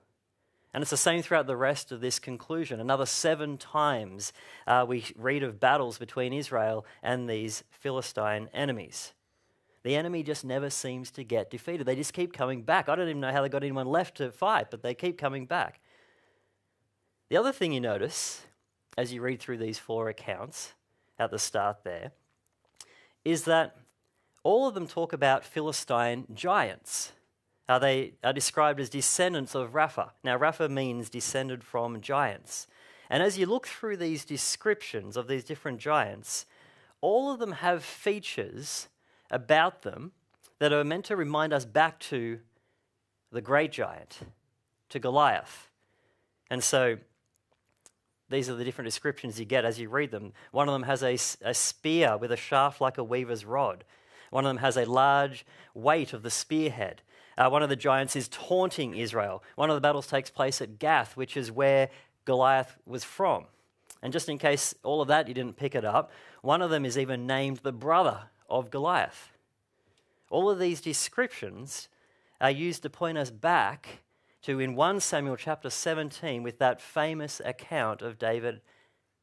And 0.74 0.82
it's 0.82 0.90
the 0.90 0.98
same 0.98 1.22
throughout 1.22 1.46
the 1.46 1.56
rest 1.56 1.92
of 1.92 2.02
this 2.02 2.18
conclusion. 2.18 2.80
Another 2.80 3.06
seven 3.06 3.58
times 3.58 4.34
uh, 4.66 4.86
we 4.88 5.06
read 5.16 5.44
of 5.44 5.60
battles 5.60 6.00
between 6.00 6.34
Israel 6.34 6.86
and 7.04 7.30
these 7.30 7.64
Philistine 7.70 8.50
enemies. 8.54 9.14
The 9.84 9.96
enemy 9.96 10.24
just 10.24 10.44
never 10.44 10.70
seems 10.70 11.12
to 11.12 11.24
get 11.24 11.52
defeated. 11.52 11.86
They 11.86 11.96
just 11.96 12.14
keep 12.14 12.34
coming 12.34 12.64
back. 12.64 12.90
I 12.90 12.96
don't 12.96 13.10
even 13.10 13.20
know 13.20 13.32
how 13.32 13.42
they 13.42 13.50
got 13.50 13.64
anyone 13.64 13.86
left 13.86 14.18
to 14.18 14.32
fight, 14.32 14.72
but 14.72 14.82
they 14.82 14.96
keep 14.96 15.18
coming 15.18 15.46
back. 15.46 15.80
The 17.30 17.38
other 17.38 17.52
thing 17.52 17.74
you 17.74 17.82
notice 17.82 18.46
as 18.98 19.14
you 19.14 19.22
read 19.22 19.42
through 19.42 19.58
these 19.58 19.78
four 19.78 20.10
accounts 20.10 20.74
at 21.20 21.32
the 21.32 21.40
start 21.40 21.84
there 21.84 22.12
is 23.26 23.44
that 23.44 23.76
all 24.44 24.68
of 24.68 24.74
them 24.74 24.88
talk 24.88 25.14
about 25.14 25.44
Philistine 25.44 26.26
giants. 26.34 27.14
Uh, 27.68 27.80
they 27.80 28.14
are 28.24 28.34
described 28.34 28.80
as 28.80 28.90
descendants 28.90 29.56
of 29.56 29.72
Rapha. 29.72 30.12
Now, 30.24 30.38
Rapha 30.38 30.70
means 30.70 31.10
descended 31.10 31.64
from 31.64 32.02
giants. 32.02 32.68
And 33.10 33.24
as 33.24 33.38
you 33.38 33.46
look 33.46 33.68
through 33.68 33.98
these 33.98 34.26
descriptions 34.26 35.16
of 35.16 35.28
these 35.28 35.44
different 35.44 35.80
giants, 35.80 36.46
all 37.00 37.32
of 37.32 37.40
them 37.40 37.54
have 37.54 37.84
features 37.84 38.88
about 39.30 39.84
them 39.84 40.12
that 40.60 40.74
are 40.74 40.84
meant 40.84 41.06
to 41.06 41.16
remind 41.16 41.54
us 41.54 41.66
back 41.66 42.00
to 42.00 42.40
the 43.32 43.42
great 43.42 43.72
giant, 43.72 44.20
to 44.90 45.00
Goliath. 45.00 45.70
And 46.50 46.64
so 46.64 46.98
these 48.30 48.50
are 48.50 48.56
the 48.56 48.64
different 48.64 48.88
descriptions 48.88 49.40
you 49.40 49.46
get 49.46 49.66
as 49.66 49.80
you 49.80 49.90
read 49.90 50.12
them. 50.12 50.34
One 50.52 50.68
of 50.68 50.74
them 50.74 50.84
has 50.84 51.04
a, 51.04 51.18
a 51.48 51.54
spear 51.54 52.18
with 52.18 52.32
a 52.32 52.38
shaft 52.38 52.80
like 52.80 52.98
a 52.98 53.04
weaver's 53.04 53.46
rod. 53.46 53.84
One 54.30 54.46
of 54.46 54.50
them 54.50 54.58
has 54.58 54.78
a 54.78 54.86
large 54.86 55.46
weight 55.74 56.14
of 56.14 56.24
the 56.24 56.32
spearhead. 56.32 57.02
Uh, 57.38 57.50
one 57.50 57.64
of 57.64 57.70
the 57.70 57.76
giants 57.76 58.16
is 58.16 58.28
taunting 58.28 58.96
Israel. 58.96 59.44
One 59.56 59.70
of 59.70 59.76
the 59.76 59.82
battles 59.82 60.08
takes 60.08 60.30
place 60.30 60.62
at 60.62 60.80
Gath, 60.80 61.18
which 61.18 61.36
is 61.36 61.52
where 61.52 61.90
Goliath 62.26 62.78
was 62.86 63.04
from. 63.04 63.46
And 64.02 64.12
just 64.12 64.30
in 64.30 64.38
case 64.38 64.76
all 64.84 65.02
of 65.02 65.08
that 65.08 65.28
you 65.28 65.34
didn't 65.34 65.58
pick 65.58 65.76
it 65.76 65.86
up, 65.86 66.12
one 66.42 66.62
of 66.62 66.70
them 66.70 66.86
is 66.86 66.98
even 66.98 67.26
named 67.26 67.58
the 67.58 67.72
brother 67.72 68.24
of 68.50 68.70
Goliath. 68.70 69.32
All 70.30 70.50
of 70.50 70.60
these 70.60 70.82
descriptions 70.82 71.88
are 72.42 72.52
used 72.52 72.84
to 72.84 72.90
point 72.90 73.18
us 73.18 73.32
back 73.32 74.02
to 74.42 74.60
in 74.60 74.76
1 74.76 75.00
Samuel 75.00 75.38
chapter 75.38 75.70
17 75.70 76.44
with 76.44 76.60
that 76.60 76.82
famous 76.82 77.42
account 77.46 78.02
of 78.02 78.20
David, 78.20 78.62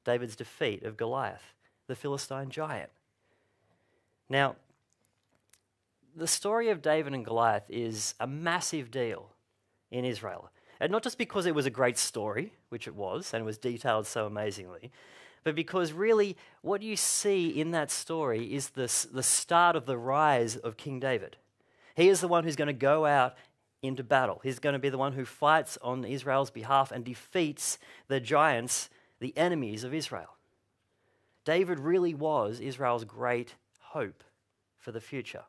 David's 0.05 0.35
defeat 0.35 0.83
of 0.83 0.97
Goliath, 0.97 1.55
the 1.87 1.95
Philistine 1.95 2.49
giant. 2.49 2.90
Now, 4.31 4.57
the 6.17 6.26
story 6.26 6.69
of 6.69 6.83
David 6.83 7.14
and 7.14 7.25
Goliath 7.25 7.64
is 7.69 8.14
a 8.21 8.26
massive 8.26 8.90
deal 8.90 9.31
in 9.90 10.05
Israel. 10.05 10.50
And 10.81 10.90
not 10.90 11.02
just 11.02 11.19
because 11.19 11.47
it 11.47 11.55
was 11.55 11.67
a 11.67 11.71
great 11.71 11.99
story, 11.99 12.52
which 12.71 12.87
it 12.87 12.95
was, 12.95 13.35
and 13.35 13.45
was 13.45 13.59
detailed 13.59 14.07
so 14.07 14.26
amazingly, 14.26 14.90
but 15.45 15.55
because 15.55 15.93
really 15.93 16.37
what 16.62 16.83
you 16.83 16.97
see 16.97 17.49
in 17.49 17.71
that 17.71 17.90
story 17.90 18.55
is 18.55 18.71
the, 18.71 18.93
the 19.12 19.23
start 19.23 19.76
of 19.76 19.87
the 19.87 19.97
rise 19.97 20.57
of 20.57 20.76
King 20.76 21.00
David. 21.00 21.37
He 21.95 22.09
is 22.09 22.21
the 22.21 22.29
one 22.29 22.45
who's 22.45 22.57
going 22.57 22.67
to 22.69 22.73
go 22.73 23.07
out 23.07 23.37
into 23.83 24.05
battle. 24.05 24.40
He's 24.43 24.59
going 24.59 24.75
to 24.75 24.79
be 24.79 24.90
the 24.90 24.99
one 24.99 25.12
who 25.12 25.25
fights 25.25 25.79
on 25.83 26.05
Israel's 26.05 26.50
behalf 26.50 26.93
and 26.93 27.05
defeats 27.05 27.79
the 28.09 28.21
giants, 28.21 28.90
the 29.21 29.37
enemies 29.37 29.85
of 29.85 29.95
Israel. 29.95 30.37
David 31.45 31.79
really 31.79 32.14
was 32.14 32.61
Israel's 32.61 33.05
great 33.05 33.55
hope 33.81 34.23
for 34.79 34.93
the 34.93 35.00
future. 35.00 35.45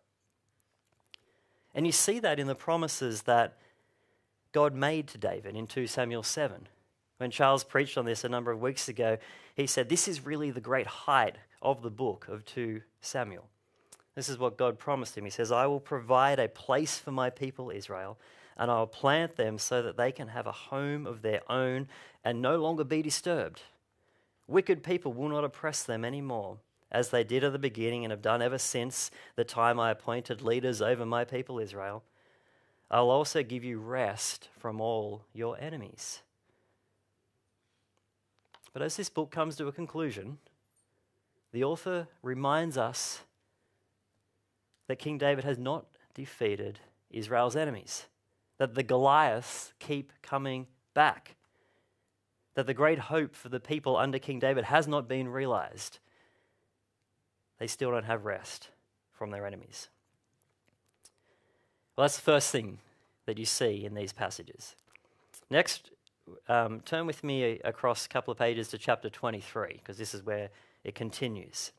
And 1.74 1.86
you 1.86 1.92
see 1.92 2.20
that 2.20 2.40
in 2.40 2.48
the 2.48 2.56
promises 2.56 3.24
that 3.24 3.58
God 4.52 4.74
made 4.74 5.08
to 5.10 5.18
David 5.18 5.56
in 5.56 5.68
2 5.68 5.88
Samuel 5.88 6.24
7. 6.24 6.68
When 7.18 7.32
Charles 7.32 7.64
preached 7.64 7.98
on 7.98 8.06
this 8.06 8.24
a 8.24 8.30
number 8.30 8.52
of 8.52 8.62
weeks 8.62 8.90
ago, 8.90 9.18
he 9.56 9.68
said, 9.68 9.90
This 9.90 10.08
is 10.08 10.26
really 10.26 10.52
the 10.52 10.60
great 10.60 10.88
height 10.88 11.36
of 11.62 11.82
the 11.82 11.92
book 11.92 12.28
of 12.28 12.44
2 12.46 12.82
Samuel. 13.00 13.48
This 14.16 14.28
is 14.28 14.38
what 14.38 14.58
God 14.58 14.78
promised 14.78 15.18
him. 15.18 15.24
He 15.24 15.30
says, 15.32 15.52
I 15.52 15.68
will 15.68 15.80
provide 15.80 16.40
a 16.40 16.50
place 16.50 16.98
for 16.98 17.12
my 17.12 17.30
people 17.30 17.70
Israel, 17.70 18.18
and 18.58 18.70
I 18.70 18.80
will 18.80 18.88
plant 18.88 19.38
them 19.38 19.58
so 19.58 19.82
that 19.82 19.98
they 19.98 20.12
can 20.12 20.30
have 20.30 20.48
a 20.48 20.52
home 20.52 21.08
of 21.08 21.22
their 21.22 21.42
own 21.50 21.88
and 22.24 22.42
no 22.42 22.58
longer 22.58 22.84
be 22.84 23.02
disturbed. 23.02 23.62
Wicked 24.48 24.84
people 24.84 25.14
will 25.14 25.30
not 25.30 25.46
oppress 25.46 25.84
them 25.84 26.04
anymore, 26.04 26.58
as 26.92 27.10
they 27.10 27.24
did 27.24 27.44
at 27.44 27.54
the 27.54 27.60
beginning 27.60 28.04
and 28.04 28.12
have 28.12 28.22
done 28.22 28.42
ever 28.42 28.58
since 28.58 29.12
the 29.36 29.44
time 29.44 29.80
I 29.80 29.92
appointed 29.92 30.42
leaders 30.42 30.82
over 30.82 31.06
my 31.06 31.24
people 31.24 31.60
Israel. 31.60 32.04
I'll 32.90 33.10
also 33.10 33.42
give 33.42 33.64
you 33.64 33.80
rest 33.80 34.50
from 34.58 34.82
all 34.82 35.24
your 35.34 35.58
enemies. 35.60 36.22
But 38.74 38.82
as 38.82 38.98
this 38.98 39.10
book 39.10 39.32
comes 39.32 39.56
to 39.58 39.68
a 39.68 39.72
conclusion, 39.72 40.38
the 41.54 41.64
author 41.64 42.08
reminds 42.22 42.78
us 42.78 43.22
that 44.88 45.00
King 45.00 45.18
David 45.18 45.44
has 45.46 45.58
not 45.58 45.86
defeated 46.14 46.80
Israel's 47.10 47.56
enemies, 47.56 48.08
that 48.58 48.76
the 48.76 48.84
Goliaths 48.84 49.74
keep 49.80 50.12
coming 50.22 50.68
back, 50.94 51.36
that 52.56 52.68
the 52.68 52.74
great 52.74 53.00
hope 53.00 53.36
for 53.36 53.48
the 53.50 53.60
people 53.60 53.96
under 53.96 54.20
King 54.20 54.40
David 54.40 54.66
has 54.66 54.88
not 54.88 55.08
been 55.08 55.30
realized. 55.30 56.00
They 57.62 57.68
still 57.68 57.92
don't 57.92 58.06
have 58.06 58.26
rest 58.26 58.70
from 59.12 59.30
their 59.30 59.46
enemies. 59.46 59.88
Well, 61.96 62.06
that's 62.06 62.16
the 62.16 62.24
first 62.24 62.52
thing 62.52 62.80
that 63.28 63.38
you 63.38 63.46
see 63.46 63.86
in 63.86 63.94
these 63.94 64.12
passages. 64.12 64.76
Next, 65.52 65.92
um, 66.50 66.80
turn 66.80 67.06
with 67.06 67.24
me 67.24 67.60
across 67.64 68.08
a 68.08 68.10
couple 68.10 68.32
of 68.32 68.40
pages 68.40 68.70
to 68.70 68.80
chapter 68.80 69.12
23, 69.12 69.74
because 69.74 70.00
this 70.00 70.16
is 70.16 70.24
where 70.24 70.50
it 70.84 70.96
continues. 70.96 71.72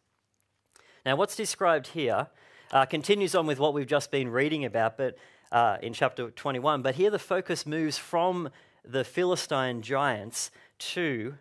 Now, 1.05 1.17
what's 1.17 1.35
described 1.35 1.89
here 1.89 2.29
uh, 2.71 2.87
continues 2.87 3.35
on 3.35 3.49
with 3.49 3.59
what 3.59 3.75
we've 3.75 3.85
just 3.85 4.13
been 4.13 4.29
reading 4.29 4.65
about, 4.65 4.97
but 4.97 5.19
uh, 5.51 5.79
in 5.83 5.95
chapter 5.95 6.31
21. 6.31 6.83
But 6.83 6.95
here 6.95 7.11
the 7.11 7.19
focus 7.19 7.67
moves 7.67 7.99
from 7.99 8.51
the 8.85 9.03
Philistine 9.03 9.83
giants 9.83 10.53
to 10.79 11.35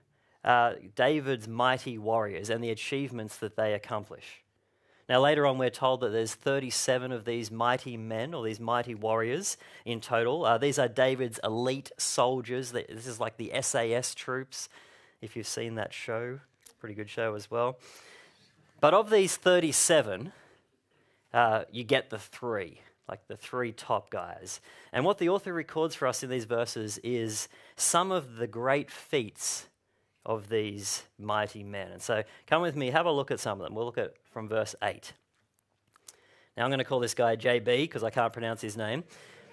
uh, 0.44 0.74
David's 0.96 1.48
mighty 1.48 1.98
warriors 1.98 2.50
and 2.50 2.64
the 2.64 2.70
achievements 2.70 3.38
that 3.38 3.56
they 3.56 3.74
accomplish. 3.74 4.42
Now, 5.10 5.20
later 5.20 5.46
on, 5.46 5.58
we're 5.58 5.70
told 5.70 6.00
that 6.02 6.10
there's 6.10 6.36
37 6.36 7.12
of 7.12 7.26
these 7.26 7.52
mighty 7.52 7.98
men 7.98 8.34
or 8.34 8.46
these 8.46 8.60
mighty 8.60 8.96
warriors 8.96 9.58
in 9.84 10.00
total. 10.00 10.46
Uh, 10.46 10.58
these 10.58 10.80
are 10.80 10.88
David's 10.88 11.40
elite 11.44 11.92
soldiers. 11.98 12.72
This 12.72 13.08
is 13.08 13.20
like 13.20 13.38
the 13.38 13.52
SAS 13.62 14.16
troops, 14.16 14.70
if 15.22 15.36
you've 15.36 15.48
seen 15.48 15.76
that 15.76 15.94
show. 15.94 16.40
Pretty 16.80 16.96
good 16.96 17.10
show 17.10 17.36
as 17.36 17.52
well. 17.52 17.78
But 18.80 18.94
of 18.94 19.10
these 19.10 19.36
37, 19.36 20.32
uh, 21.34 21.64
you 21.72 21.84
get 21.84 22.10
the 22.10 22.18
three, 22.18 22.80
like 23.10 23.28
the 23.28 23.36
three 23.36 23.74
top 23.74 24.10
guys. 24.12 24.62
And 24.94 25.04
what 25.04 25.18
the 25.18 25.30
author 25.30 25.54
records 25.54 25.94
for 25.94 26.08
us 26.08 26.24
in 26.24 26.30
these 26.30 26.46
verses 26.46 27.00
is 27.04 27.50
some 27.76 28.12
of 28.12 28.38
the 28.38 28.48
great 28.48 28.90
feats 28.90 29.68
of 30.26 30.50
these 30.50 31.04
mighty 31.18 31.64
men. 31.64 31.92
And 31.92 32.02
so 32.02 32.24
come 32.48 32.62
with 32.62 32.76
me, 32.76 32.92
have 32.92 33.06
a 33.06 33.12
look 33.12 33.32
at 33.32 33.40
some 33.40 33.60
of 33.60 33.66
them. 33.66 33.76
We'll 33.76 33.86
look 33.86 33.98
at 33.98 34.14
from 34.32 34.48
verse 34.48 34.76
8. 34.84 35.14
Now 36.56 36.64
I'm 36.64 36.70
going 36.70 36.80
to 36.80 36.86
call 36.86 37.00
this 37.00 37.14
guy 37.14 37.36
JB 37.36 37.66
because 37.66 38.04
I 38.04 38.10
can't 38.10 38.34
pronounce 38.34 38.62
his 38.62 38.78
name. 38.78 39.04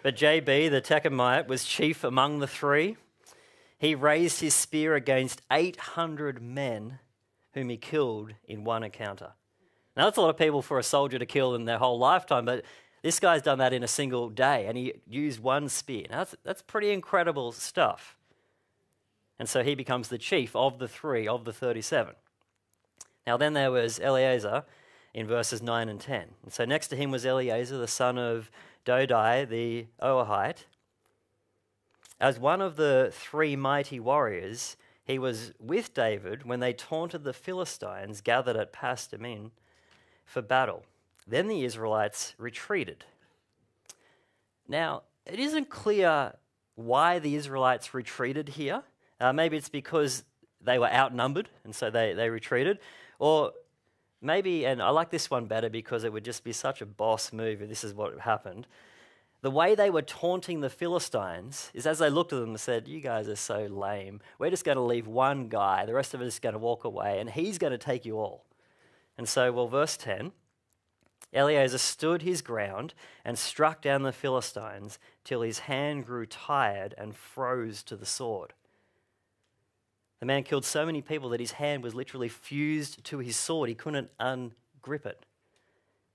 But 0.03 0.17
JB, 0.17 0.71
the 0.71 0.81
Techemite, 0.81 1.49
was 1.49 1.65
chief 1.65 2.05
among 2.05 2.39
the 2.39 2.47
three. 2.47 2.97
He 3.79 3.95
raised 3.95 4.41
his 4.41 4.55
spear 4.55 4.95
against 4.95 5.43
800 5.51 6.43
men 6.43 6.99
whom 7.55 7.69
he 7.69 7.77
killed 7.77 8.35
in 8.47 8.65
one 8.65 8.83
encounter. 8.83 9.33
Now, 9.97 10.05
that's 10.05 10.17
a 10.17 10.21
lot 10.21 10.31
of 10.31 10.37
people 10.37 10.63
for 10.63 10.79
a 10.79 10.83
soldier 10.83 11.19
to 11.19 11.27
kill 11.27 11.55
in 11.55 11.65
their 11.65 11.79
whole 11.79 11.99
lifetime, 11.99 12.45
but 12.45 12.65
this 13.03 13.19
guy's 13.19 13.43
done 13.43 13.59
that 13.59 13.73
in 13.73 13.83
a 13.83 13.89
single 13.89 14.29
day 14.29 14.67
and 14.67 14.77
he 14.77 14.95
used 15.09 15.41
one 15.41 15.69
spear. 15.69 16.07
Now, 16.11 16.19
that's, 16.19 16.37
that's 16.45 16.63
pretty 16.63 16.91
incredible 16.91 17.53
stuff. 17.53 18.18
And 19.39 19.49
so 19.49 19.63
he 19.63 19.75
becomes 19.75 20.09
the 20.09 20.19
chief 20.19 20.55
of 20.57 20.79
the 20.79 20.89
three, 20.89 21.29
of 21.29 21.45
the 21.45 21.53
37. 21.53 22.15
Now, 23.27 23.37
then 23.37 23.53
there 23.53 23.71
was 23.71 24.01
Eleazar 24.01 24.65
in 25.15 25.27
verses 25.27 25.63
9 25.63 25.89
and 25.89 26.01
10. 26.01 26.29
And 26.43 26.53
so 26.53 26.65
next 26.65 26.89
to 26.89 26.97
him 26.97 27.11
was 27.11 27.25
Eleazar, 27.25 27.77
the 27.79 27.87
son 27.87 28.19
of 28.19 28.51
Dodai, 28.85 29.49
the 29.49 29.87
Ahohite. 30.03 30.65
As 32.21 32.39
one 32.39 32.61
of 32.61 32.77
the 32.77 33.11
three 33.13 33.55
mighty 33.55 34.01
warriors, 34.01 34.77
he 35.05 35.19
was 35.19 35.53
with 35.61 35.95
David 35.95 36.45
when 36.45 36.61
they 36.61 36.73
taunted 36.73 37.25
the 37.25 37.33
Philistines 37.33 38.21
gathered 38.21 38.57
at 38.57 38.73
Pasdammim 38.73 39.53
for 40.25 40.43
battle. 40.43 40.85
Then 41.27 41.49
the 41.49 41.65
Israelites 41.65 42.35
retreated. 42.39 43.05
Now, 44.67 45.03
it 45.25 45.39
isn't 45.39 45.71
clear 45.71 46.35
why 46.75 47.19
the 47.19 47.35
Israelites 47.35 47.95
retreated 47.95 48.51
here. 48.51 48.83
Uh, 49.21 49.33
maybe 49.33 49.57
it's 49.57 49.69
because 49.69 50.25
they 50.61 50.79
were 50.79 50.91
outnumbered 50.91 51.49
and 51.65 51.75
so 51.75 51.91
they, 51.91 52.13
they 52.15 52.31
retreated. 52.31 52.79
Or 53.19 53.53
maybe, 54.21 54.67
and 54.67 54.83
I 54.83 54.91
like 54.91 55.11
this 55.11 55.31
one 55.31 55.47
better 55.47 55.69
because 55.71 56.05
it 56.05 56.13
would 56.13 56.25
just 56.25 56.45
be 56.45 56.53
such 56.53 56.81
a 56.81 56.87
boss 56.87 57.33
move 57.33 57.63
if 57.63 57.69
this 57.69 57.85
is 57.85 57.95
what 57.95 58.19
happened 58.21 58.67
the 59.41 59.51
way 59.51 59.75
they 59.75 59.91
were 59.91 60.03
taunting 60.03 60.61
the 60.61 60.71
Philistines 60.71 61.71
is 61.73 61.87
as 61.87 62.01
they 62.01 62.11
looked 62.11 62.33
at 62.33 62.41
them 62.41 62.51
and 62.51 62.61
said, 62.61 62.89
You 62.89 63.01
guys 63.01 63.29
are 63.29 63.37
so 63.37 63.67
lame. 63.67 64.21
We're 64.39 64.51
just 64.51 64.65
going 64.65 64.77
to 64.77 64.83
leave 64.83 65.07
one 65.07 65.49
guy. 65.49 65.87
The 65.87 65.95
rest 65.95 66.15
of 66.15 66.21
us 66.21 66.39
are 66.39 66.41
going 66.41 66.55
to 66.55 66.59
walk 66.59 66.85
away, 66.85 67.21
and 67.21 67.31
he's 67.31 67.59
going 67.59 67.71
to 67.71 67.79
take 67.79 68.05
you 68.05 68.19
all. 68.19 68.45
And 69.17 69.29
so, 69.29 69.53
well, 69.53 69.69
verse 69.69 69.97
10 69.97 70.33
Eleazar 71.33 71.79
stood 71.79 72.23
his 72.23 72.43
ground 72.43 72.95
and 73.25 73.39
struck 73.39 73.83
down 73.83 74.03
the 74.03 74.13
Philistines 74.13 74.99
till 75.25 75.43
his 75.43 75.61
hand 75.61 76.07
grew 76.07 76.27
tired 76.27 76.95
and 76.97 77.15
froze 77.15 77.83
to 77.85 77.97
the 77.97 78.07
sword. 78.07 78.55
The 80.21 80.27
man 80.27 80.43
killed 80.43 80.65
so 80.65 80.85
many 80.85 81.01
people 81.01 81.29
that 81.31 81.41
his 81.41 81.53
hand 81.53 81.83
was 81.83 81.95
literally 81.95 82.29
fused 82.29 83.05
to 83.05 83.19
his 83.19 83.37
sword. 83.37 83.69
He 83.69 83.75
couldn't 83.75 84.11
ungrip 84.19 85.07
it. 85.07 85.25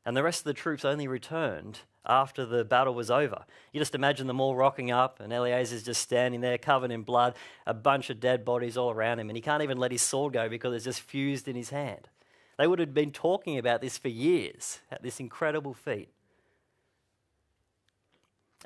And 0.05 0.17
the 0.17 0.23
rest 0.23 0.41
of 0.41 0.45
the 0.45 0.53
troops 0.53 0.83
only 0.83 1.07
returned 1.07 1.79
after 2.05 2.45
the 2.45 2.65
battle 2.65 2.93
was 2.93 3.09
over. 3.09 3.45
You 3.71 3.79
just 3.79 3.95
imagine 3.95 4.27
them 4.27 4.41
all 4.41 4.55
rocking 4.55 4.91
up, 4.91 5.21
and 5.21 5.31
Eleazar's 5.31 5.83
just 5.83 6.01
standing 6.01 6.41
there 6.41 6.57
covered 6.57 6.91
in 6.91 7.03
blood, 7.03 7.35
a 7.65 7.73
bunch 7.73 8.09
of 8.09 8.19
dead 8.19 8.43
bodies 8.43 8.75
all 8.75 8.91
around 8.91 9.19
him, 9.19 9.29
and 9.29 9.37
he 9.37 9.41
can't 9.41 9.63
even 9.63 9.77
let 9.77 9.91
his 9.91 10.01
sword 10.01 10.33
go 10.33 10.49
because 10.49 10.73
it's 10.73 10.83
just 10.83 10.99
fused 10.99 11.47
in 11.47 11.55
his 11.55 11.69
hand. 11.69 12.09
They 12.57 12.67
would 12.67 12.79
have 12.79 12.93
been 12.93 13.11
talking 13.11 13.57
about 13.57 13.79
this 13.79 13.97
for 13.97 14.09
years, 14.09 14.79
at 14.91 15.01
this 15.01 15.21
incredible 15.21 15.73
feat. 15.73 16.09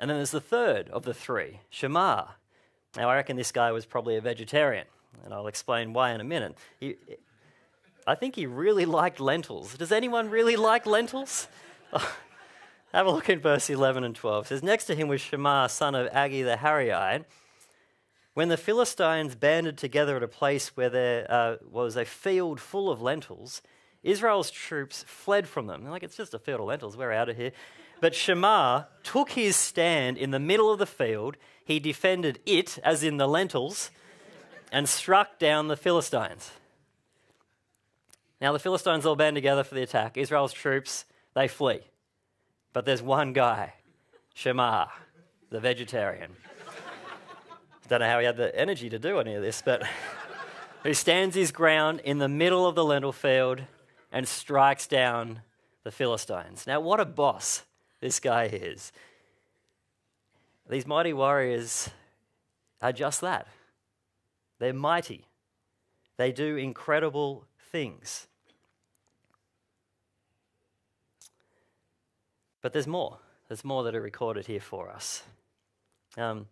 And 0.00 0.10
then 0.10 0.16
there's 0.16 0.32
the 0.32 0.40
third 0.40 0.88
of 0.90 1.04
the 1.04 1.14
three, 1.14 1.60
Shammah. 1.70 2.34
Now, 2.96 3.08
I 3.08 3.14
reckon 3.14 3.36
this 3.36 3.52
guy 3.52 3.70
was 3.70 3.86
probably 3.86 4.16
a 4.16 4.20
vegetarian, 4.20 4.86
and 5.24 5.32
I'll 5.32 5.46
explain 5.46 5.92
why 5.92 6.12
in 6.12 6.20
a 6.20 6.24
minute. 6.24 6.56
He, 6.80 6.96
I 8.06 8.14
think 8.14 8.36
he 8.36 8.46
really 8.46 8.86
liked 8.86 9.20
lentils. 9.20 9.76
Does 9.76 9.92
anyone 9.92 10.30
really 10.30 10.56
like 10.56 10.86
lentils? 10.86 11.48
Have 12.92 13.06
a 13.06 13.10
look 13.10 13.28
in 13.28 13.40
verse 13.40 13.68
11 13.68 14.02
and 14.02 14.14
12. 14.14 14.44
It 14.44 14.48
says, 14.48 14.62
Next 14.62 14.86
to 14.86 14.94
him 14.94 15.08
was 15.08 15.20
Shammah, 15.20 15.68
son 15.68 15.94
of 15.94 16.10
Agee 16.10 16.42
the 16.42 16.56
Hararite. 16.56 17.24
When 18.32 18.48
the 18.48 18.56
Philistines 18.56 19.34
banded 19.34 19.76
together 19.76 20.16
at 20.16 20.22
a 20.22 20.28
place 20.28 20.68
where 20.76 20.88
there 20.88 21.30
uh, 21.30 21.56
was 21.70 21.96
a 21.96 22.04
field 22.04 22.60
full 22.60 22.90
of 22.90 23.02
lentils, 23.02 23.60
Israel's 24.02 24.50
troops 24.50 25.04
fled 25.06 25.48
from 25.48 25.66
them. 25.66 25.82
They're 25.82 25.90
like, 25.90 26.02
it's 26.02 26.16
just 26.16 26.32
a 26.32 26.38
field 26.38 26.60
of 26.60 26.66
lentils, 26.66 26.96
we're 26.96 27.12
out 27.12 27.28
of 27.28 27.36
here. 27.36 27.52
But 28.00 28.14
Shammah 28.14 28.88
took 29.02 29.32
his 29.32 29.56
stand 29.56 30.16
in 30.16 30.30
the 30.30 30.38
middle 30.38 30.72
of 30.72 30.78
the 30.78 30.86
field. 30.86 31.36
He 31.64 31.80
defended 31.80 32.38
it, 32.46 32.78
as 32.84 33.02
in 33.02 33.16
the 33.16 33.26
lentils, 33.26 33.90
and 34.72 34.88
struck 34.88 35.38
down 35.38 35.68
the 35.68 35.76
Philistines. 35.76 36.50
Now, 38.40 38.52
the 38.52 38.58
Philistines 38.58 39.04
all 39.04 39.16
band 39.16 39.34
together 39.34 39.64
for 39.64 39.74
the 39.74 39.82
attack. 39.82 40.16
Israel's 40.16 40.52
troops, 40.52 41.04
they 41.34 41.48
flee. 41.48 41.80
But 42.72 42.84
there's 42.84 43.02
one 43.02 43.32
guy, 43.32 43.74
Shammah, 44.34 44.90
the 45.50 45.60
vegetarian. 45.60 46.36
Don't 47.88 48.00
know 48.00 48.06
how 48.06 48.18
he 48.18 48.26
had 48.26 48.36
the 48.36 48.54
energy 48.54 48.90
to 48.90 48.98
do 48.98 49.18
any 49.18 49.34
of 49.34 49.42
this, 49.42 49.62
but 49.62 49.82
who 50.82 50.92
stands 50.92 51.34
his 51.34 51.50
ground 51.50 52.00
in 52.04 52.18
the 52.18 52.28
middle 52.28 52.66
of 52.66 52.74
the 52.74 52.84
lentil 52.84 53.12
field 53.12 53.62
and 54.12 54.28
strikes 54.28 54.86
down 54.86 55.40
the 55.84 55.90
Philistines. 55.90 56.66
Now, 56.66 56.80
what 56.80 57.00
a 57.00 57.06
boss 57.06 57.62
this 58.00 58.20
guy 58.20 58.44
is. 58.44 58.92
These 60.68 60.86
mighty 60.86 61.14
warriors 61.14 61.88
are 62.82 62.92
just 62.92 63.22
that. 63.22 63.48
They're 64.58 64.72
mighty. 64.72 65.26
They 66.16 66.32
do 66.32 66.56
incredible 66.56 67.46
things. 67.70 68.26
But 72.60 72.72
there's 72.72 72.86
more. 72.86 73.18
There's 73.48 73.64
more 73.64 73.82
that 73.84 73.94
are 73.94 74.00
recorded 74.00 74.46
here 74.46 74.60
for 74.60 74.90
us. 74.90 75.22
Um, 76.16 76.46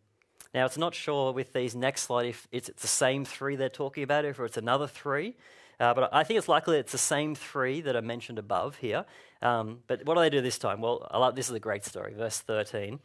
now, 0.55 0.65
it's 0.65 0.79
not 0.79 0.95
sure 0.95 1.33
with 1.33 1.53
these 1.53 1.75
next 1.75 2.03
slide 2.03 2.27
if 2.27 2.49
it's 2.53 2.71
the 2.81 2.87
same 2.87 3.25
three 3.25 3.57
they're 3.57 3.69
talking 3.69 4.03
about, 4.03 4.25
if 4.25 4.39
it's 4.39 4.57
another 4.57 4.87
three. 4.87 5.35
Uh, 5.79 5.93
but 5.93 6.09
I 6.15 6.25
think 6.25 6.39
it's 6.39 6.49
likely 6.49 6.79
it's 6.79 6.93
the 6.93 6.99
same 6.99 7.35
three 7.35 7.83
that 7.83 7.97
are 7.97 8.03
mentioned 8.03 8.39
above 8.39 8.77
here. 8.77 9.05
Um, 9.43 9.81
but 9.87 10.07
what 10.07 10.15
do 10.15 10.21
they 10.21 10.31
do 10.31 10.41
this 10.41 10.59
time? 10.59 10.81
Well, 10.81 11.07
like, 11.13 11.35
this 11.35 11.51
is 11.51 11.55
a 11.55 11.61
great 11.61 11.85
story. 11.85 12.15
Verse 12.15 12.39
13. 12.39 13.01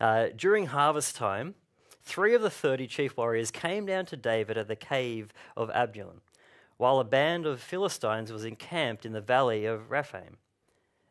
Uh, 0.00 0.26
during 0.34 0.66
harvest 0.66 1.14
time, 1.14 1.54
three 2.06 2.34
of 2.34 2.40
the 2.40 2.50
30 2.50 2.86
chief 2.86 3.16
warriors 3.16 3.50
came 3.50 3.84
down 3.84 4.06
to 4.06 4.16
David 4.16 4.56
at 4.56 4.68
the 4.68 4.76
cave 4.76 5.34
of 5.56 5.70
Adullam, 5.74 6.22
while 6.78 7.00
a 7.00 7.04
band 7.04 7.44
of 7.44 7.60
Philistines 7.60 8.32
was 8.32 8.44
encamped 8.44 9.04
in 9.04 9.12
the 9.12 9.20
valley 9.20 9.66
of 9.66 9.90
Rephaim. 9.90 10.38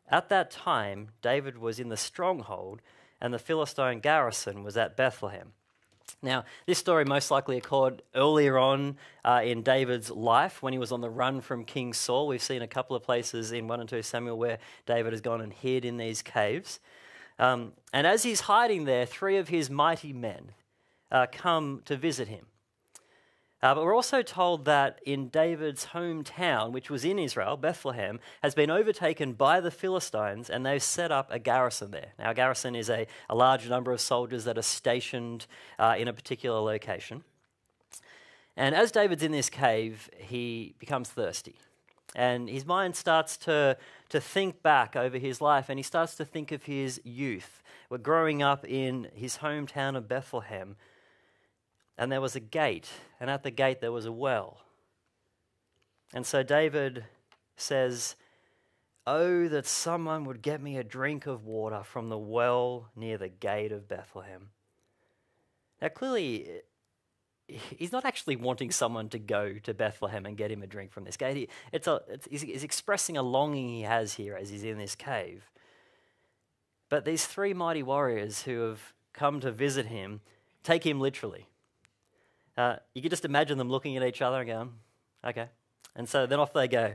At 0.08 0.28
that 0.30 0.50
time, 0.50 1.08
David 1.20 1.58
was 1.58 1.78
in 1.78 1.90
the 1.90 1.96
stronghold, 1.96 2.80
and 3.20 3.32
the 3.32 3.38
Philistine 3.38 4.00
garrison 4.00 4.64
was 4.64 4.76
at 4.76 4.96
Bethlehem. 4.96 5.52
Now, 6.22 6.44
this 6.66 6.78
story 6.78 7.04
most 7.04 7.30
likely 7.30 7.58
occurred 7.58 8.02
earlier 8.14 8.58
on 8.58 8.96
uh, 9.24 9.42
in 9.44 9.62
David's 9.62 10.10
life 10.10 10.62
when 10.62 10.72
he 10.72 10.78
was 10.78 10.92
on 10.92 11.00
the 11.00 11.10
run 11.10 11.40
from 11.40 11.64
King 11.64 11.92
Saul. 11.92 12.28
We've 12.28 12.40
seen 12.40 12.62
a 12.62 12.68
couple 12.68 12.96
of 12.96 13.02
places 13.02 13.52
in 13.52 13.68
1 13.68 13.80
and 13.80 13.88
2 13.88 14.02
Samuel 14.02 14.38
where 14.38 14.58
David 14.86 15.12
has 15.12 15.20
gone 15.20 15.40
and 15.40 15.52
hid 15.52 15.84
in 15.84 15.96
these 15.96 16.22
caves. 16.22 16.80
Um, 17.38 17.72
and 17.92 18.06
as 18.06 18.22
he's 18.22 18.42
hiding 18.42 18.84
there, 18.84 19.04
three 19.04 19.36
of 19.36 19.48
his 19.48 19.68
mighty 19.68 20.12
men 20.12 20.52
uh, 21.10 21.26
come 21.30 21.82
to 21.84 21.96
visit 21.96 22.28
him. 22.28 22.46
Uh, 23.62 23.74
but 23.74 23.84
we're 23.84 23.94
also 23.94 24.22
told 24.22 24.66
that 24.66 25.00
in 25.06 25.28
David's 25.28 25.86
hometown, 25.86 26.72
which 26.72 26.90
was 26.90 27.04
in 27.04 27.18
Israel, 27.18 27.56
Bethlehem, 27.56 28.20
has 28.42 28.54
been 28.54 28.70
overtaken 28.70 29.32
by 29.32 29.60
the 29.60 29.70
Philistines 29.70 30.50
and 30.50 30.64
they've 30.64 30.82
set 30.82 31.10
up 31.10 31.28
a 31.30 31.38
garrison 31.38 31.90
there. 31.90 32.12
Now, 32.18 32.30
a 32.30 32.34
garrison 32.34 32.76
is 32.76 32.90
a, 32.90 33.06
a 33.30 33.34
large 33.34 33.68
number 33.68 33.92
of 33.92 34.00
soldiers 34.00 34.44
that 34.44 34.58
are 34.58 34.62
stationed 34.62 35.46
uh, 35.78 35.96
in 35.98 36.06
a 36.06 36.12
particular 36.12 36.60
location. 36.60 37.24
And 38.58 38.74
as 38.74 38.92
David's 38.92 39.22
in 39.22 39.32
this 39.32 39.48
cave, 39.48 40.10
he 40.16 40.74
becomes 40.78 41.08
thirsty. 41.08 41.56
And 42.14 42.48
his 42.48 42.66
mind 42.66 42.94
starts 42.94 43.36
to, 43.38 43.76
to 44.10 44.20
think 44.20 44.62
back 44.62 44.96
over 44.96 45.18
his 45.18 45.40
life 45.40 45.70
and 45.70 45.78
he 45.78 45.82
starts 45.82 46.14
to 46.16 46.24
think 46.26 46.52
of 46.52 46.64
his 46.64 47.00
youth. 47.04 47.62
We're 47.88 47.98
growing 47.98 48.42
up 48.42 48.66
in 48.66 49.08
his 49.14 49.38
hometown 49.38 49.96
of 49.96 50.08
Bethlehem 50.08 50.76
and 51.98 52.10
there 52.12 52.20
was 52.20 52.36
a 52.36 52.40
gate, 52.40 52.88
and 53.20 53.30
at 53.30 53.42
the 53.42 53.50
gate 53.50 53.80
there 53.80 53.92
was 53.92 54.06
a 54.06 54.12
well. 54.12 54.60
And 56.12 56.26
so 56.26 56.42
David 56.42 57.04
says, 57.56 58.16
Oh, 59.06 59.46
that 59.48 59.66
someone 59.66 60.24
would 60.24 60.42
get 60.42 60.60
me 60.60 60.76
a 60.76 60.84
drink 60.84 61.26
of 61.26 61.44
water 61.44 61.82
from 61.84 62.08
the 62.08 62.18
well 62.18 62.90
near 62.96 63.16
the 63.16 63.28
gate 63.28 63.70
of 63.70 63.88
Bethlehem. 63.88 64.48
Now, 65.80 65.88
clearly, 65.88 66.62
he's 67.46 67.92
not 67.92 68.04
actually 68.04 68.36
wanting 68.36 68.72
someone 68.72 69.08
to 69.10 69.18
go 69.18 69.54
to 69.62 69.74
Bethlehem 69.74 70.26
and 70.26 70.36
get 70.36 70.50
him 70.50 70.62
a 70.62 70.66
drink 70.66 70.92
from 70.92 71.04
this 71.04 71.16
gate. 71.16 71.50
It's 71.72 71.86
a, 71.86 72.00
it's, 72.08 72.26
he's 72.42 72.64
expressing 72.64 73.16
a 73.16 73.22
longing 73.22 73.68
he 73.68 73.82
has 73.82 74.14
here 74.14 74.34
as 74.34 74.50
he's 74.50 74.64
in 74.64 74.78
this 74.78 74.96
cave. 74.96 75.50
But 76.88 77.04
these 77.04 77.26
three 77.26 77.54
mighty 77.54 77.82
warriors 77.82 78.42
who 78.42 78.60
have 78.60 78.92
come 79.12 79.40
to 79.40 79.52
visit 79.52 79.86
him 79.86 80.20
take 80.62 80.84
him 80.84 81.00
literally. 81.00 81.48
Uh, 82.56 82.76
you 82.94 83.02
can 83.02 83.10
just 83.10 83.24
imagine 83.24 83.58
them 83.58 83.68
looking 83.68 83.96
at 83.96 84.02
each 84.02 84.22
other 84.22 84.40
and 84.40 84.48
going, 84.48 84.72
okay. 85.26 85.48
And 85.94 86.08
so 86.08 86.26
then 86.26 86.40
off 86.40 86.52
they 86.52 86.68
go. 86.68 86.94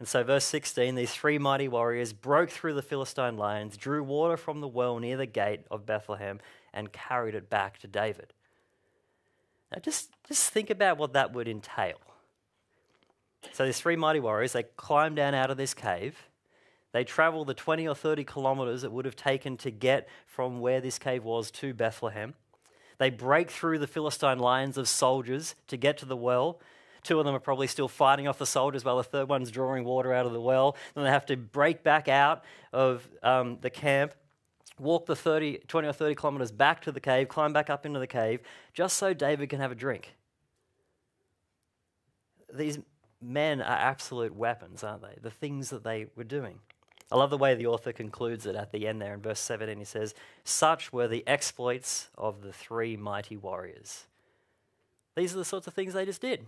And 0.00 0.08
so, 0.08 0.24
verse 0.24 0.46
16 0.46 0.94
these 0.94 1.12
three 1.12 1.38
mighty 1.38 1.68
warriors 1.68 2.14
broke 2.14 2.48
through 2.48 2.72
the 2.72 2.82
Philistine 2.82 3.36
lines, 3.36 3.76
drew 3.76 4.02
water 4.02 4.38
from 4.38 4.60
the 4.60 4.68
well 4.68 4.98
near 4.98 5.18
the 5.18 5.26
gate 5.26 5.60
of 5.70 5.84
Bethlehem, 5.84 6.40
and 6.72 6.90
carried 6.90 7.34
it 7.34 7.50
back 7.50 7.78
to 7.80 7.86
David. 7.86 8.32
Now, 9.70 9.78
just, 9.80 10.10
just 10.26 10.50
think 10.50 10.70
about 10.70 10.96
what 10.96 11.12
that 11.12 11.34
would 11.34 11.46
entail. 11.46 11.98
So, 13.52 13.66
these 13.66 13.78
three 13.78 13.96
mighty 13.96 14.20
warriors, 14.20 14.54
they 14.54 14.62
climb 14.62 15.14
down 15.14 15.34
out 15.34 15.50
of 15.50 15.58
this 15.58 15.74
cave. 15.74 16.16
They 16.92 17.04
travel 17.04 17.44
the 17.44 17.54
20 17.54 17.86
or 17.86 17.94
30 17.94 18.24
kilometers 18.24 18.84
it 18.84 18.90
would 18.90 19.04
have 19.04 19.16
taken 19.16 19.58
to 19.58 19.70
get 19.70 20.08
from 20.26 20.60
where 20.60 20.80
this 20.80 20.98
cave 20.98 21.24
was 21.24 21.50
to 21.52 21.74
Bethlehem. 21.74 22.34
They 23.00 23.08
break 23.08 23.50
through 23.50 23.78
the 23.78 23.86
Philistine 23.86 24.38
lines 24.38 24.76
of 24.76 24.86
soldiers 24.86 25.54
to 25.68 25.78
get 25.78 25.96
to 25.98 26.04
the 26.04 26.18
well. 26.18 26.60
Two 27.02 27.18
of 27.18 27.24
them 27.24 27.34
are 27.34 27.40
probably 27.40 27.66
still 27.66 27.88
fighting 27.88 28.28
off 28.28 28.36
the 28.36 28.44
soldiers 28.44 28.84
while 28.84 28.98
the 28.98 29.02
third 29.02 29.26
one's 29.26 29.50
drawing 29.50 29.84
water 29.84 30.12
out 30.12 30.26
of 30.26 30.34
the 30.34 30.40
well. 30.40 30.76
Then 30.94 31.04
they 31.04 31.10
have 31.10 31.24
to 31.26 31.36
break 31.38 31.82
back 31.82 32.08
out 32.08 32.44
of 32.74 33.08
um, 33.22 33.56
the 33.62 33.70
camp, 33.70 34.12
walk 34.78 35.06
the 35.06 35.16
30, 35.16 35.60
20 35.66 35.88
or 35.88 35.94
30 35.94 36.14
kilometers 36.14 36.52
back 36.52 36.82
to 36.82 36.92
the 36.92 37.00
cave, 37.00 37.28
climb 37.28 37.54
back 37.54 37.70
up 37.70 37.86
into 37.86 37.98
the 37.98 38.06
cave, 38.06 38.40
just 38.74 38.98
so 38.98 39.14
David 39.14 39.48
can 39.48 39.60
have 39.60 39.72
a 39.72 39.74
drink. 39.74 40.14
These 42.52 42.80
men 43.22 43.62
are 43.62 43.78
absolute 43.78 44.36
weapons, 44.36 44.84
aren't 44.84 45.00
they? 45.00 45.16
The 45.22 45.30
things 45.30 45.70
that 45.70 45.84
they 45.84 46.08
were 46.16 46.24
doing. 46.24 46.58
I 47.12 47.16
love 47.16 47.30
the 47.30 47.38
way 47.38 47.54
the 47.54 47.66
author 47.66 47.92
concludes 47.92 48.46
it 48.46 48.54
at 48.54 48.70
the 48.70 48.86
end 48.86 49.02
there 49.02 49.14
in 49.14 49.20
verse 49.20 49.40
17. 49.40 49.78
He 49.78 49.84
says, 49.84 50.14
Such 50.44 50.92
were 50.92 51.08
the 51.08 51.26
exploits 51.26 52.08
of 52.16 52.42
the 52.42 52.52
three 52.52 52.96
mighty 52.96 53.36
warriors. 53.36 54.06
These 55.16 55.34
are 55.34 55.38
the 55.38 55.44
sorts 55.44 55.66
of 55.66 55.74
things 55.74 55.94
they 55.94 56.04
just 56.04 56.20
did. 56.20 56.46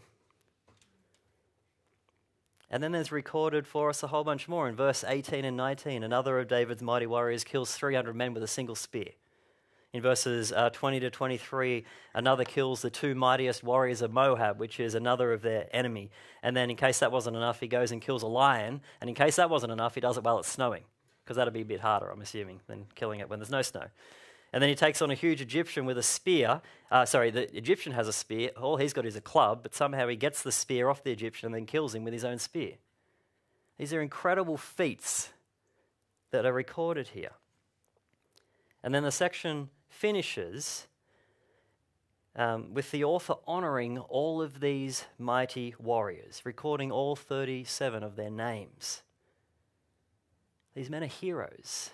And 2.71 2.83
then 2.83 2.93
there's 2.93 3.13
recorded 3.13 3.67
for 3.67 3.91
us 3.91 4.03
a 4.03 4.07
whole 4.07 4.25
bunch 4.25 4.49
more. 4.49 4.69
In 4.69 4.77
verse 4.77 5.05
18 5.07 5.45
and 5.45 5.57
19, 5.57 6.03
another 6.03 6.39
of 6.39 6.49
David's 6.49 6.81
mighty 6.81 7.07
warriors 7.07 7.45
kills 7.45 7.75
300 7.75 8.15
men 8.15 8.33
with 8.33 8.43
a 8.43 8.49
single 8.49 8.77
spear. 8.77 9.11
In 9.93 10.01
verses 10.01 10.53
uh, 10.53 10.71
20 10.71 11.01
to 11.01 11.11
23, 11.11 11.85
another 12.15 12.45
kills 12.45 12.81
the 12.81 12.89
two 12.89 13.15
mightiest 13.15 13.63
warriors 13.63 14.01
of 14.01 14.11
Moab, 14.11 14.59
which 14.59 14.81
is 14.81 14.95
another 14.95 15.35
of 15.35 15.43
their 15.43 15.69
enemy. 15.71 16.11
And 16.43 16.57
then, 16.57 16.71
in 16.71 16.77
case 16.77 17.01
that 17.01 17.13
wasn't 17.13 17.37
enough, 17.37 17.61
he 17.61 17.69
goes 17.69 17.93
and 17.93 18.01
kills 18.01 18.23
a 18.23 18.27
lion. 18.27 18.81
And 19.03 19.11
in 19.11 19.15
case 19.15 19.37
that 19.37 19.51
wasn't 19.51 19.71
enough, 19.71 19.95
he 19.95 20.01
does 20.01 20.17
it 20.17 20.25
while 20.25 20.39
it's 20.39 20.49
snowing, 20.49 20.85
because 21.23 21.37
that'd 21.37 21.53
be 21.53 21.61
a 21.61 21.67
bit 21.67 21.81
harder, 21.81 22.09
I'm 22.09 22.23
assuming, 22.23 22.61
than 22.69 22.87
killing 22.95 23.21
it 23.21 23.29
when 23.29 23.39
there's 23.39 23.51
no 23.51 23.61
snow. 23.61 23.85
And 24.55 24.63
then 24.63 24.71
he 24.71 24.75
takes 24.75 25.03
on 25.03 25.11
a 25.11 25.15
huge 25.15 25.43
Egyptian 25.43 25.85
with 25.85 25.99
a 25.99 26.03
spear. 26.03 26.63
Uh, 26.91 27.05
sorry, 27.05 27.31
the 27.31 27.55
Egyptian 27.55 27.93
has 27.93 28.09
a 28.09 28.15
spear. 28.15 28.51
All 28.59 28.79
he's 28.79 28.95
got 28.95 29.05
is 29.05 29.17
a 29.17 29.21
club, 29.21 29.63
but 29.63 29.75
somehow 29.75 30.09
he 30.09 30.17
gets 30.17 30.43
the 30.43 30.53
spear 30.53 30.89
off 30.89 31.05
the 31.05 31.11
Egyptian 31.11 31.49
and 31.49 31.55
then 31.55 31.67
kills 31.67 31.95
him 31.95 32.05
with 32.05 32.15
his 32.15 32.25
own 32.25 32.39
spear. 32.39 32.77
These 33.77 33.93
are 33.93 34.01
incredible 34.01 34.57
feats 34.57 35.31
that 36.31 36.47
are 36.47 36.53
recorded 36.53 37.09
here. 37.09 37.33
And 38.83 38.95
then 38.95 39.03
the 39.03 39.13
section 39.13 39.69
finishes 39.93 40.89
um, 42.35 42.73
with 42.73 42.91
the 42.91 43.05
author 43.05 43.35
honoring 43.47 43.99
all 43.99 44.41
of 44.41 44.61
these 44.61 45.05
mighty 45.19 45.75
warriors, 45.79 46.41
recording 46.45 46.91
all 46.91 47.15
37 47.15 48.03
of 48.03 48.17
their 48.17 48.31
names. 48.31 49.03
These 50.75 50.89
men 50.89 51.03
are 51.03 51.07
heroes. 51.07 51.91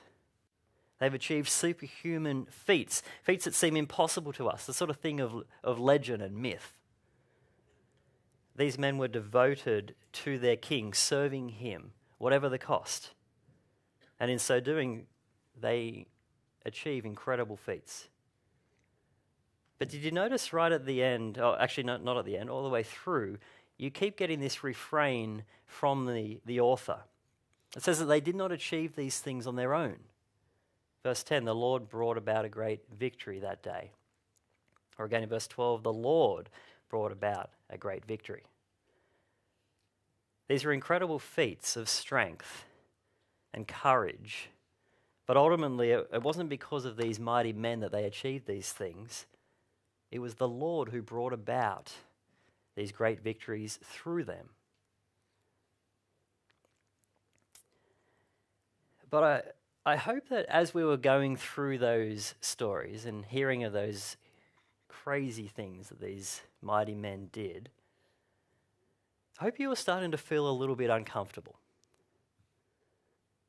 They've 1.00 1.12
achieved 1.12 1.48
superhuman 1.48 2.46
feats, 2.50 3.02
feats 3.22 3.44
that 3.44 3.54
seem 3.54 3.76
impossible 3.76 4.32
to 4.34 4.48
us, 4.48 4.64
the 4.66 4.72
sort 4.72 4.90
of 4.90 4.96
thing 4.96 5.20
of, 5.20 5.44
of 5.64 5.78
legend 5.78 6.22
and 6.22 6.36
myth. 6.36 6.76
These 8.56 8.78
men 8.78 8.98
were 8.98 9.08
devoted 9.08 9.94
to 10.12 10.38
their 10.38 10.56
king, 10.56 10.92
serving 10.92 11.50
him, 11.50 11.92
whatever 12.18 12.48
the 12.48 12.58
cost. 12.58 13.10
And 14.18 14.30
in 14.30 14.38
so 14.38 14.58
doing, 14.58 15.06
they 15.60 16.06
achieve 16.64 17.04
incredible 17.04 17.56
feats. 17.56 18.08
But 19.78 19.88
did 19.88 20.02
you 20.02 20.10
notice 20.10 20.52
right 20.52 20.72
at 20.72 20.86
the 20.86 21.02
end, 21.02 21.38
oh, 21.38 21.56
actually, 21.58 21.84
not, 21.84 22.02
not 22.02 22.16
at 22.16 22.24
the 22.24 22.36
end, 22.36 22.50
all 22.50 22.64
the 22.64 22.68
way 22.68 22.82
through, 22.82 23.38
you 23.76 23.90
keep 23.90 24.16
getting 24.16 24.40
this 24.40 24.64
refrain 24.64 25.44
from 25.66 26.06
the, 26.06 26.40
the 26.44 26.60
author. 26.60 26.98
It 27.76 27.82
says 27.82 28.00
that 28.00 28.06
they 28.06 28.20
did 28.20 28.34
not 28.34 28.50
achieve 28.50 28.96
these 28.96 29.20
things 29.20 29.46
on 29.46 29.56
their 29.56 29.74
own. 29.74 29.96
Verse 31.04 31.22
10 31.22 31.44
the 31.44 31.54
Lord 31.54 31.88
brought 31.88 32.18
about 32.18 32.44
a 32.44 32.48
great 32.48 32.80
victory 32.98 33.38
that 33.38 33.62
day. 33.62 33.92
Or 34.98 35.04
again 35.04 35.22
in 35.22 35.28
verse 35.28 35.46
12, 35.46 35.84
the 35.84 35.92
Lord 35.92 36.50
brought 36.88 37.12
about 37.12 37.50
a 37.70 37.78
great 37.78 38.04
victory. 38.04 38.42
These 40.48 40.64
are 40.64 40.72
incredible 40.72 41.18
feats 41.18 41.76
of 41.76 41.88
strength 41.88 42.64
and 43.54 43.68
courage 43.68 44.48
but 45.28 45.36
ultimately, 45.36 45.90
it, 45.90 46.08
it 46.10 46.22
wasn't 46.22 46.48
because 46.48 46.86
of 46.86 46.96
these 46.96 47.20
mighty 47.20 47.52
men 47.52 47.80
that 47.80 47.92
they 47.92 48.04
achieved 48.04 48.46
these 48.46 48.72
things. 48.72 49.26
It 50.10 50.20
was 50.20 50.36
the 50.36 50.48
Lord 50.48 50.88
who 50.88 51.02
brought 51.02 51.34
about 51.34 51.92
these 52.74 52.92
great 52.92 53.20
victories 53.20 53.78
through 53.84 54.24
them. 54.24 54.48
But 59.10 59.22
I, 59.84 59.92
I 59.92 59.96
hope 59.96 60.30
that 60.30 60.46
as 60.46 60.72
we 60.72 60.82
were 60.82 60.96
going 60.96 61.36
through 61.36 61.76
those 61.76 62.34
stories 62.40 63.04
and 63.04 63.26
hearing 63.26 63.64
of 63.64 63.74
those 63.74 64.16
crazy 64.88 65.46
things 65.46 65.90
that 65.90 66.00
these 66.00 66.40
mighty 66.62 66.94
men 66.94 67.28
did, 67.32 67.68
I 69.38 69.44
hope 69.44 69.58
you 69.58 69.68
were 69.68 69.76
starting 69.76 70.10
to 70.12 70.18
feel 70.18 70.48
a 70.48 70.52
little 70.52 70.76
bit 70.76 70.88
uncomfortable. 70.88 71.56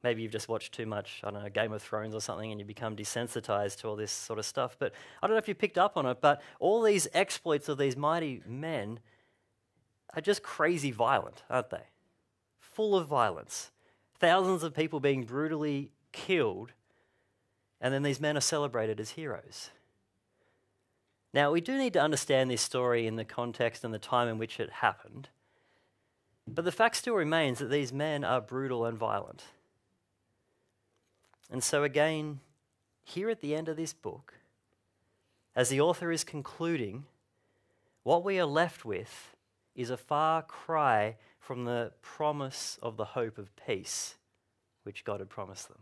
Maybe 0.04 0.22
you've 0.22 0.32
just 0.32 0.48
watched 0.48 0.74
too 0.74 0.86
much, 0.86 1.22
I 1.24 1.32
don't 1.32 1.44
know, 1.44 1.50
Game 1.50 1.74
of 1.74 1.82
Thrones 1.82 2.16
or 2.16 2.22
something, 2.22 2.52
and 2.52 2.60
you 2.60 2.66
become 2.66 2.96
desensitized 2.96 3.80
to 3.80 3.88
all 3.90 3.96
this 3.98 4.12
sort 4.12 4.40
of 4.40 4.46
stuff. 4.46 4.78
But 4.80 4.94
I 5.22 5.28
don't 5.28 5.36
know 5.36 5.40
if 5.40 5.48
you 5.48 5.56
picked 5.56 5.78
up 5.78 5.98
on 5.98 6.06
it, 6.06 6.20
but 6.22 6.42
all 6.60 6.82
these 6.82 7.08
exploits 7.14 7.68
of 7.68 7.78
these 7.78 7.98
mighty 7.98 8.42
men 8.46 9.00
are 10.16 10.22
just 10.22 10.42
crazy 10.42 10.92
violent, 10.92 11.44
aren't 11.50 11.70
they? 11.70 11.84
Full 12.60 12.96
of 12.96 13.08
violence. 13.08 13.72
Thousands 14.20 14.64
of 14.64 14.74
people 14.74 15.00
being 15.00 15.26
brutally 15.26 15.92
killed, 16.12 16.72
and 17.82 17.94
then 17.94 18.04
these 18.04 18.22
men 18.22 18.38
are 18.38 18.42
celebrated 18.42 19.00
as 19.00 19.12
heroes. 19.12 19.70
Now, 21.34 21.52
we 21.52 21.62
do 21.62 21.78
need 21.78 21.94
to 21.94 22.02
understand 22.02 22.50
this 22.50 22.62
story 22.62 23.06
in 23.06 23.16
the 23.16 23.26
context 23.26 23.84
and 23.84 23.94
the 23.94 24.00
time 24.00 24.28
in 24.28 24.38
which 24.38 24.60
it 24.60 24.72
happened. 24.72 25.30
But 26.48 26.66
the 26.66 26.72
fact 26.72 26.96
still 26.96 27.14
remains 27.14 27.60
that 27.60 27.70
these 27.70 27.94
men 27.94 28.24
are 28.24 28.42
brutal 28.42 28.86
and 28.86 28.98
violent. 28.98 29.44
And 31.50 31.64
so, 31.64 31.84
again, 31.84 32.40
here 33.02 33.30
at 33.30 33.42
the 33.42 33.56
end 33.56 33.70
of 33.70 33.78
this 33.78 33.94
book, 33.94 34.36
as 35.56 35.70
the 35.70 35.82
author 35.82 36.12
is 36.12 36.24
concluding, 36.24 37.06
what 38.04 38.24
we 38.24 38.40
are 38.40 38.46
left 38.46 38.86
with 38.86 39.36
is 39.76 39.90
a 39.90 39.98
far 39.98 40.42
cry 40.42 41.16
from 41.40 41.66
the 41.66 41.92
promise 42.02 42.78
of 42.82 42.98
the 42.98 43.06
hope 43.06 43.38
of 43.38 43.56
peace 43.56 44.16
which 44.84 45.04
God 45.04 45.20
had 45.20 45.30
promised 45.30 45.68
them. 45.68 45.80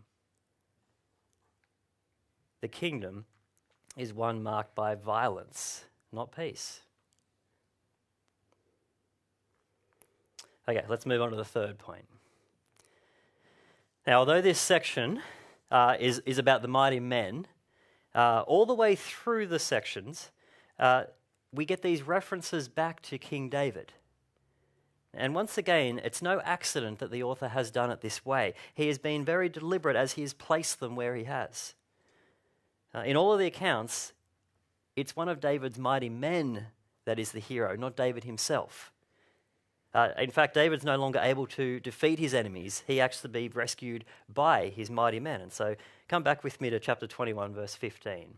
The 2.60 2.68
kingdom 2.68 3.26
is 3.96 4.12
one 4.12 4.42
marked 4.42 4.74
by 4.74 4.94
violence, 4.94 5.84
not 6.12 6.34
peace. 6.34 6.80
Okay, 10.68 10.84
let's 10.88 11.06
move 11.06 11.22
on 11.22 11.30
to 11.30 11.36
the 11.36 11.44
third 11.44 11.78
point. 11.78 12.06
Now, 14.06 14.20
although 14.20 14.40
this 14.40 14.58
section 14.58 15.22
uh, 15.70 15.96
is, 15.98 16.20
is 16.26 16.38
about 16.38 16.62
the 16.62 16.68
mighty 16.68 17.00
men, 17.00 17.46
uh, 18.14 18.42
all 18.46 18.66
the 18.66 18.74
way 18.74 18.94
through 18.94 19.46
the 19.46 19.58
sections, 19.58 20.30
uh, 20.78 21.04
we 21.52 21.64
get 21.64 21.82
these 21.82 22.02
references 22.02 22.68
back 22.68 23.00
to 23.02 23.18
King 23.18 23.48
David. 23.48 23.92
And 25.14 25.34
once 25.34 25.56
again, 25.56 26.00
it's 26.04 26.22
no 26.22 26.40
accident 26.40 26.98
that 26.98 27.10
the 27.10 27.22
author 27.22 27.48
has 27.48 27.70
done 27.70 27.90
it 27.90 28.00
this 28.00 28.24
way. 28.24 28.54
He 28.74 28.88
has 28.88 28.98
been 28.98 29.24
very 29.24 29.48
deliberate 29.48 29.96
as 29.96 30.12
he 30.12 30.22
has 30.22 30.32
placed 30.34 30.80
them 30.80 30.96
where 30.96 31.14
he 31.14 31.24
has. 31.24 31.74
Uh, 32.94 33.00
in 33.00 33.16
all 33.16 33.32
of 33.32 33.38
the 33.38 33.46
accounts, 33.46 34.12
it's 34.96 35.16
one 35.16 35.28
of 35.28 35.40
David's 35.40 35.78
mighty 35.78 36.08
men 36.08 36.66
that 37.04 37.18
is 37.18 37.32
the 37.32 37.40
hero, 37.40 37.74
not 37.76 37.96
David 37.96 38.24
himself. 38.24 38.92
Uh, 39.94 40.10
in 40.18 40.30
fact, 40.30 40.54
David's 40.54 40.84
no 40.84 40.96
longer 40.96 41.18
able 41.22 41.46
to 41.46 41.80
defeat 41.80 42.18
his 42.18 42.34
enemies. 42.34 42.82
He 42.86 43.00
actually 43.00 43.30
be 43.30 43.48
rescued 43.48 44.04
by 44.32 44.68
his 44.68 44.90
mighty 44.90 45.18
men. 45.18 45.40
And 45.40 45.52
so 45.52 45.76
come 46.08 46.22
back 46.22 46.44
with 46.44 46.60
me 46.60 46.70
to 46.70 46.78
chapter 46.78 47.06
21, 47.06 47.54
verse 47.54 47.74
15. 47.74 48.14
It 48.18 48.28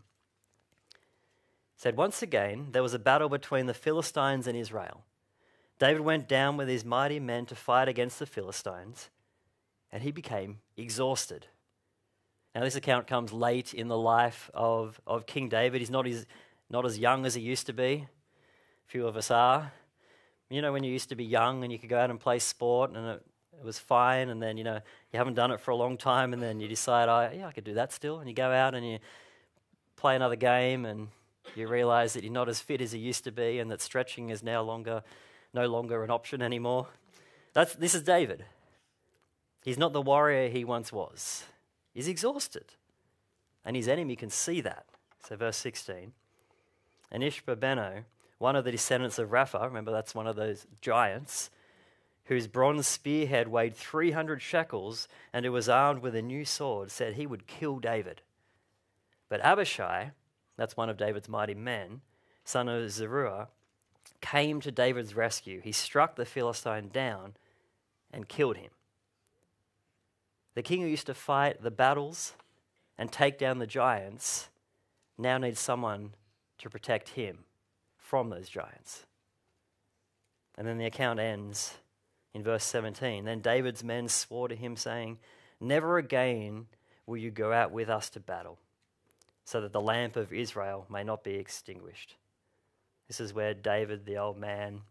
said, 1.75 1.97
Once 1.97 2.21
again, 2.21 2.67
there 2.71 2.83
was 2.83 2.93
a 2.93 2.99
battle 2.99 3.27
between 3.27 3.65
the 3.65 3.73
Philistines 3.73 4.47
and 4.47 4.57
Israel. 4.57 5.03
David 5.77 6.01
went 6.01 6.29
down 6.29 6.57
with 6.57 6.69
his 6.69 6.85
mighty 6.85 7.19
men 7.19 7.45
to 7.47 7.55
fight 7.55 7.87
against 7.87 8.19
the 8.19 8.25
Philistines, 8.25 9.09
and 9.91 10.03
he 10.03 10.11
became 10.11 10.59
exhausted. 10.77 11.47
Now, 12.53 12.61
this 12.61 12.75
account 12.75 13.07
comes 13.07 13.33
late 13.33 13.73
in 13.73 13.87
the 13.87 13.97
life 13.97 14.49
of, 14.53 15.01
of 15.07 15.25
King 15.25 15.49
David. 15.49 15.81
He's 15.81 15.89
not 15.89 16.05
as, 16.05 16.25
not 16.69 16.85
as 16.85 16.99
young 16.99 17.25
as 17.25 17.33
he 17.33 17.41
used 17.41 17.65
to 17.67 17.73
be. 17.73 18.07
Few 18.85 19.07
of 19.07 19.17
us 19.17 19.31
are. 19.31 19.71
You 20.51 20.61
know, 20.61 20.73
when 20.73 20.83
you 20.83 20.91
used 20.91 21.09
to 21.09 21.15
be 21.15 21.23
young 21.23 21.63
and 21.63 21.71
you 21.71 21.79
could 21.79 21.89
go 21.89 21.97
out 21.97 22.09
and 22.09 22.19
play 22.19 22.37
sport 22.39 22.91
and 22.91 23.07
it, 23.07 23.25
it 23.61 23.63
was 23.63 23.79
fine, 23.79 24.29
and 24.29 24.41
then, 24.41 24.57
you 24.57 24.63
know, 24.63 24.79
you 25.13 25.17
haven't 25.17 25.35
done 25.35 25.51
it 25.51 25.59
for 25.59 25.69
a 25.69 25.75
long 25.75 25.95
time, 25.95 26.33
and 26.33 26.41
then 26.41 26.59
you 26.59 26.67
decide, 26.67 27.07
oh, 27.09 27.31
yeah, 27.33 27.47
I 27.47 27.51
could 27.51 27.63
do 27.63 27.75
that 27.75 27.93
still. 27.93 28.19
And 28.19 28.27
you 28.27 28.33
go 28.33 28.51
out 28.51 28.73
and 28.73 28.85
you 28.85 28.97
play 29.95 30.15
another 30.15 30.35
game, 30.35 30.83
and 30.85 31.09
you 31.55 31.67
realize 31.67 32.13
that 32.13 32.23
you're 32.23 32.33
not 32.33 32.49
as 32.49 32.59
fit 32.59 32.81
as 32.81 32.93
you 32.93 32.99
used 32.99 33.23
to 33.25 33.31
be, 33.31 33.59
and 33.59 33.69
that 33.69 33.79
stretching 33.79 34.31
is 34.31 34.41
now 34.41 34.61
longer, 34.63 35.03
no 35.53 35.67
longer 35.67 36.03
an 36.03 36.09
option 36.09 36.41
anymore. 36.41 36.87
That's, 37.53 37.75
this 37.75 37.93
is 37.93 38.01
David. 38.01 38.45
He's 39.63 39.77
not 39.77 39.93
the 39.93 40.01
warrior 40.01 40.49
he 40.49 40.63
once 40.63 40.91
was. 40.91 41.43
He's 41.93 42.07
exhausted. 42.07 42.65
And 43.63 43.75
his 43.75 43.87
enemy 43.87 44.15
can 44.15 44.31
see 44.31 44.59
that. 44.61 44.85
So, 45.27 45.35
verse 45.35 45.57
16. 45.57 46.13
And 47.11 47.23
Ishbosheth, 47.23 48.05
one 48.41 48.55
of 48.55 48.65
the 48.65 48.71
descendants 48.71 49.19
of 49.19 49.29
Rapha, 49.29 49.63
remember 49.63 49.91
that's 49.91 50.15
one 50.15 50.25
of 50.25 50.35
those 50.35 50.65
giants, 50.81 51.51
whose 52.25 52.47
bronze 52.47 52.87
spearhead 52.87 53.47
weighed 53.47 53.75
300 53.75 54.41
shekels 54.41 55.07
and 55.31 55.45
who 55.45 55.51
was 55.51 55.69
armed 55.69 56.01
with 56.01 56.15
a 56.15 56.23
new 56.23 56.43
sword, 56.43 56.89
said 56.89 57.13
he 57.13 57.27
would 57.27 57.45
kill 57.45 57.77
David. 57.77 58.23
But 59.29 59.41
Abishai, 59.41 60.09
that's 60.57 60.75
one 60.75 60.89
of 60.89 60.97
David's 60.97 61.29
mighty 61.29 61.53
men, 61.53 62.01
son 62.43 62.67
of 62.67 62.89
Zeruiah, 62.89 63.49
came 64.21 64.59
to 64.61 64.71
David's 64.71 65.15
rescue. 65.15 65.61
He 65.61 65.71
struck 65.71 66.15
the 66.15 66.25
Philistine 66.25 66.89
down 66.89 67.35
and 68.11 68.27
killed 68.27 68.57
him. 68.57 68.71
The 70.55 70.63
king 70.63 70.81
who 70.81 70.87
used 70.87 71.05
to 71.05 71.13
fight 71.13 71.61
the 71.61 71.69
battles 71.69 72.33
and 72.97 73.11
take 73.11 73.37
down 73.37 73.59
the 73.59 73.67
giants 73.67 74.49
now 75.15 75.37
needs 75.37 75.59
someone 75.59 76.15
to 76.57 76.71
protect 76.71 77.09
him 77.09 77.45
from 78.11 78.29
those 78.29 78.49
giants. 78.49 79.05
And 80.57 80.67
then 80.67 80.77
the 80.77 80.85
account 80.85 81.17
ends 81.17 81.75
in 82.33 82.43
verse 82.43 82.65
17. 82.65 83.23
Then 83.23 83.39
David's 83.39 83.85
men 83.85 84.09
swore 84.09 84.49
to 84.49 84.55
him, 84.55 84.75
saying, 84.75 85.17
Never 85.61 85.97
again 85.97 86.65
will 87.05 87.15
you 87.15 87.31
go 87.31 87.53
out 87.53 87.71
with 87.71 87.89
us 87.89 88.09
to 88.09 88.19
battle, 88.19 88.59
so 89.45 89.61
that 89.61 89.71
the 89.71 89.79
lamp 89.79 90.17
of 90.17 90.33
Israel 90.33 90.85
may 90.89 91.05
not 91.05 91.23
be 91.23 91.35
extinguished. 91.35 92.17
This 93.07 93.21
is 93.21 93.33
where 93.33 93.53
David, 93.53 94.05
the 94.05 94.17
old 94.17 94.37
man, 94.37 94.81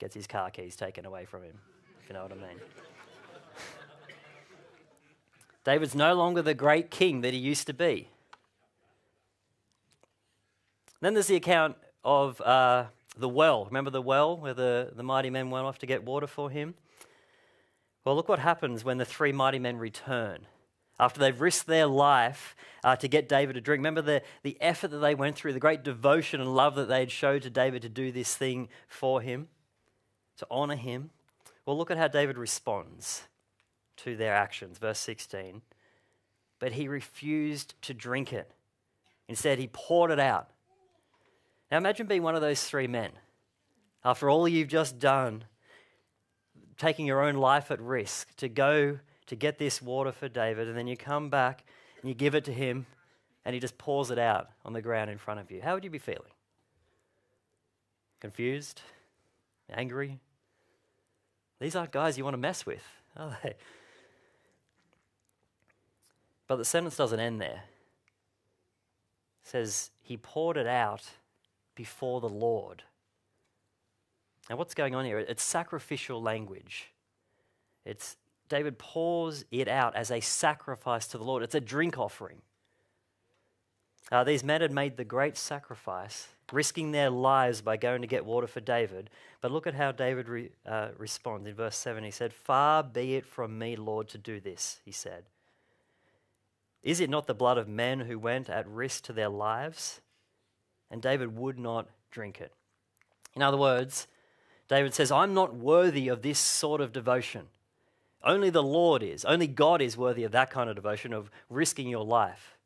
gets 0.00 0.16
his 0.16 0.26
car 0.26 0.50
keys 0.50 0.74
taken 0.74 1.06
away 1.06 1.26
from 1.26 1.44
him, 1.44 1.60
if 2.02 2.08
you 2.08 2.14
know 2.14 2.24
what 2.24 2.32
I 2.32 2.34
mean. 2.34 2.60
David's 5.64 5.94
no 5.94 6.14
longer 6.14 6.42
the 6.42 6.54
great 6.54 6.90
king 6.90 7.20
that 7.20 7.32
he 7.32 7.38
used 7.38 7.68
to 7.68 7.72
be. 7.72 8.08
Then 11.00 11.14
there's 11.14 11.28
the 11.28 11.36
account 11.36 11.76
of 12.04 12.40
uh, 12.40 12.86
the 13.16 13.28
well. 13.28 13.64
Remember 13.64 13.90
the 13.90 14.02
well 14.02 14.36
where 14.36 14.54
the, 14.54 14.92
the 14.94 15.02
mighty 15.02 15.30
men 15.30 15.50
went 15.50 15.66
off 15.66 15.78
to 15.78 15.86
get 15.86 16.04
water 16.04 16.26
for 16.26 16.50
him? 16.50 16.74
Well, 18.04 18.14
look 18.14 18.28
what 18.28 18.38
happens 18.38 18.84
when 18.84 18.98
the 18.98 19.04
three 19.04 19.32
mighty 19.32 19.58
men 19.58 19.78
return. 19.78 20.46
After 21.00 21.18
they've 21.18 21.40
risked 21.40 21.66
their 21.66 21.86
life 21.86 22.54
uh, 22.84 22.94
to 22.96 23.08
get 23.08 23.28
David 23.28 23.56
a 23.56 23.60
drink. 23.60 23.80
Remember 23.80 24.02
the, 24.02 24.22
the 24.42 24.56
effort 24.60 24.88
that 24.88 24.98
they 24.98 25.14
went 25.14 25.36
through, 25.36 25.54
the 25.54 25.60
great 25.60 25.82
devotion 25.82 26.40
and 26.40 26.54
love 26.54 26.76
that 26.76 26.88
they 26.88 27.00
had 27.00 27.10
showed 27.10 27.42
to 27.42 27.50
David 27.50 27.82
to 27.82 27.88
do 27.88 28.12
this 28.12 28.36
thing 28.36 28.68
for 28.86 29.20
him, 29.20 29.48
to 30.36 30.46
honor 30.50 30.76
him. 30.76 31.10
Well, 31.66 31.76
look 31.76 31.90
at 31.90 31.96
how 31.96 32.08
David 32.08 32.38
responds 32.38 33.24
to 33.98 34.16
their 34.16 34.34
actions. 34.34 34.78
Verse 34.78 34.98
16. 35.00 35.62
But 36.60 36.72
he 36.72 36.86
refused 36.86 37.74
to 37.82 37.94
drink 37.94 38.32
it. 38.32 38.52
Instead, 39.26 39.58
he 39.58 39.68
poured 39.72 40.10
it 40.10 40.20
out 40.20 40.50
now 41.70 41.78
imagine 41.78 42.06
being 42.06 42.22
one 42.22 42.34
of 42.34 42.40
those 42.40 42.62
three 42.62 42.86
men. 42.86 43.10
After 44.04 44.28
all 44.28 44.46
you've 44.46 44.68
just 44.68 44.98
done, 44.98 45.44
taking 46.76 47.06
your 47.06 47.22
own 47.22 47.34
life 47.34 47.70
at 47.70 47.80
risk 47.80 48.34
to 48.36 48.48
go 48.48 48.98
to 49.26 49.36
get 49.36 49.58
this 49.58 49.80
water 49.80 50.12
for 50.12 50.28
David, 50.28 50.68
and 50.68 50.76
then 50.76 50.86
you 50.86 50.96
come 50.96 51.30
back 51.30 51.64
and 52.00 52.08
you 52.08 52.14
give 52.14 52.34
it 52.34 52.44
to 52.44 52.52
him, 52.52 52.86
and 53.44 53.54
he 53.54 53.60
just 53.60 53.78
pours 53.78 54.10
it 54.10 54.18
out 54.18 54.48
on 54.64 54.72
the 54.72 54.82
ground 54.82 55.10
in 55.10 55.18
front 55.18 55.40
of 55.40 55.50
you. 55.50 55.62
How 55.62 55.74
would 55.74 55.84
you 55.84 55.90
be 55.90 55.98
feeling? 55.98 56.22
Confused? 58.20 58.82
Angry? 59.70 60.20
These 61.60 61.76
aren't 61.76 61.92
guys 61.92 62.18
you 62.18 62.24
want 62.24 62.34
to 62.34 62.38
mess 62.38 62.66
with, 62.66 62.84
are 63.16 63.38
they? 63.42 63.54
But 66.46 66.56
the 66.56 66.64
sentence 66.64 66.96
doesn't 66.96 67.20
end 67.20 67.40
there. 67.40 67.62
It 69.42 69.48
says, 69.48 69.90
He 70.02 70.16
poured 70.18 70.58
it 70.58 70.66
out 70.66 71.04
before 71.74 72.20
the 72.20 72.28
Lord. 72.28 72.82
Now, 74.48 74.56
what's 74.56 74.74
going 74.74 74.94
on 74.94 75.04
here? 75.04 75.18
It's 75.18 75.42
sacrificial 75.42 76.20
language. 76.20 76.92
It's 77.84 78.16
David 78.48 78.78
pours 78.78 79.44
it 79.50 79.68
out 79.68 79.96
as 79.96 80.10
a 80.10 80.20
sacrifice 80.20 81.06
to 81.08 81.18
the 81.18 81.24
Lord. 81.24 81.42
It's 81.42 81.54
a 81.54 81.60
drink 81.60 81.98
offering. 81.98 82.42
Uh, 84.12 84.22
these 84.22 84.44
men 84.44 84.60
had 84.60 84.70
made 84.70 84.96
the 84.96 85.04
great 85.04 85.36
sacrifice, 85.36 86.28
risking 86.52 86.92
their 86.92 87.08
lives 87.08 87.62
by 87.62 87.78
going 87.78 88.02
to 88.02 88.06
get 88.06 88.26
water 88.26 88.46
for 88.46 88.60
David. 88.60 89.08
But 89.40 89.50
look 89.50 89.66
at 89.66 89.74
how 89.74 89.92
David 89.92 90.28
re, 90.28 90.50
uh, 90.66 90.88
responds 90.98 91.48
in 91.48 91.54
verse 91.54 91.76
7. 91.76 92.04
He 92.04 92.10
said, 92.10 92.34
Far 92.34 92.82
be 92.82 93.16
it 93.16 93.24
from 93.24 93.58
me, 93.58 93.76
Lord, 93.76 94.08
to 94.08 94.18
do 94.18 94.40
this, 94.40 94.80
he 94.84 94.92
said. 94.92 95.24
Is 96.82 97.00
it 97.00 97.08
not 97.08 97.26
the 97.26 97.34
blood 97.34 97.56
of 97.56 97.66
men 97.66 98.00
who 98.00 98.18
went 98.18 98.50
at 98.50 98.68
risk 98.68 99.04
to 99.04 99.14
their 99.14 99.30
lives? 99.30 100.02
And 100.90 101.02
David 101.02 101.36
would 101.36 101.58
not 101.58 101.88
drink 102.10 102.40
it. 102.40 102.52
In 103.34 103.42
other 103.42 103.56
words, 103.56 104.06
David 104.68 104.94
says, 104.94 105.10
I'm 105.10 105.34
not 105.34 105.54
worthy 105.54 106.08
of 106.08 106.22
this 106.22 106.38
sort 106.38 106.80
of 106.80 106.92
devotion. 106.92 107.46
Only 108.22 108.48
the 108.50 108.62
Lord 108.62 109.02
is. 109.02 109.24
Only 109.24 109.46
God 109.46 109.82
is 109.82 109.96
worthy 109.96 110.24
of 110.24 110.32
that 110.32 110.50
kind 110.50 110.70
of 110.70 110.76
devotion, 110.76 111.12
of 111.12 111.30
risking 111.50 111.88
your 111.88 112.04
life. 112.04 112.56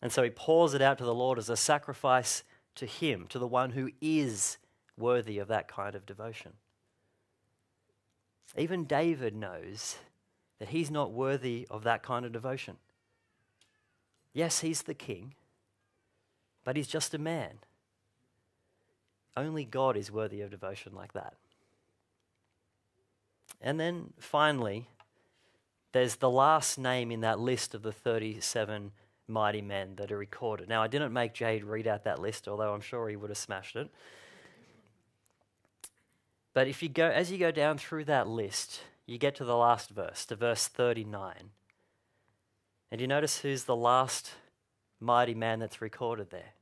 And 0.00 0.10
so 0.10 0.22
he 0.22 0.30
pours 0.30 0.74
it 0.74 0.82
out 0.82 0.98
to 0.98 1.04
the 1.04 1.14
Lord 1.14 1.38
as 1.38 1.48
a 1.48 1.56
sacrifice 1.56 2.42
to 2.74 2.86
him, 2.86 3.26
to 3.28 3.38
the 3.38 3.46
one 3.46 3.70
who 3.70 3.90
is 4.00 4.58
worthy 4.96 5.38
of 5.38 5.48
that 5.48 5.68
kind 5.68 5.94
of 5.94 6.06
devotion. 6.06 6.52
Even 8.56 8.84
David 8.84 9.34
knows 9.34 9.96
that 10.58 10.68
he's 10.68 10.90
not 10.90 11.12
worthy 11.12 11.66
of 11.70 11.84
that 11.84 12.02
kind 12.02 12.26
of 12.26 12.32
devotion. 12.32 12.76
Yes, 14.32 14.60
he's 14.60 14.82
the 14.82 14.94
king, 14.94 15.34
but 16.64 16.76
he's 16.76 16.88
just 16.88 17.14
a 17.14 17.18
man. 17.18 17.58
Only 19.36 19.64
God 19.64 19.96
is 19.96 20.10
worthy 20.10 20.40
of 20.40 20.50
devotion 20.50 20.94
like 20.94 21.12
that. 21.14 21.34
And 23.60 23.78
then 23.78 24.12
finally, 24.18 24.88
there's 25.92 26.16
the 26.16 26.30
last 26.30 26.78
name 26.78 27.10
in 27.10 27.20
that 27.20 27.38
list 27.38 27.74
of 27.74 27.82
the 27.82 27.92
37 27.92 28.92
mighty 29.28 29.62
men 29.62 29.96
that 29.96 30.10
are 30.10 30.18
recorded. 30.18 30.68
Now, 30.68 30.82
I 30.82 30.88
didn't 30.88 31.12
make 31.12 31.32
Jade 31.32 31.64
read 31.64 31.86
out 31.86 32.04
that 32.04 32.18
list, 32.18 32.48
although 32.48 32.74
I'm 32.74 32.80
sure 32.80 33.08
he 33.08 33.16
would 33.16 33.30
have 33.30 33.38
smashed 33.38 33.76
it. 33.76 33.90
But 36.54 36.68
if 36.68 36.82
you 36.82 36.88
go, 36.88 37.08
as 37.08 37.30
you 37.30 37.38
go 37.38 37.50
down 37.50 37.78
through 37.78 38.04
that 38.06 38.28
list, 38.28 38.82
you 39.06 39.16
get 39.18 39.34
to 39.36 39.44
the 39.44 39.56
last 39.56 39.90
verse, 39.90 40.26
to 40.26 40.36
verse 40.36 40.68
39. 40.68 41.34
And 42.90 43.00
you 43.00 43.06
notice 43.06 43.38
who's 43.38 43.64
the 43.64 43.76
last 43.76 44.32
mighty 45.02 45.34
man 45.34 45.58
that's 45.58 45.80
recorded 45.80 46.30
there? 46.30 46.54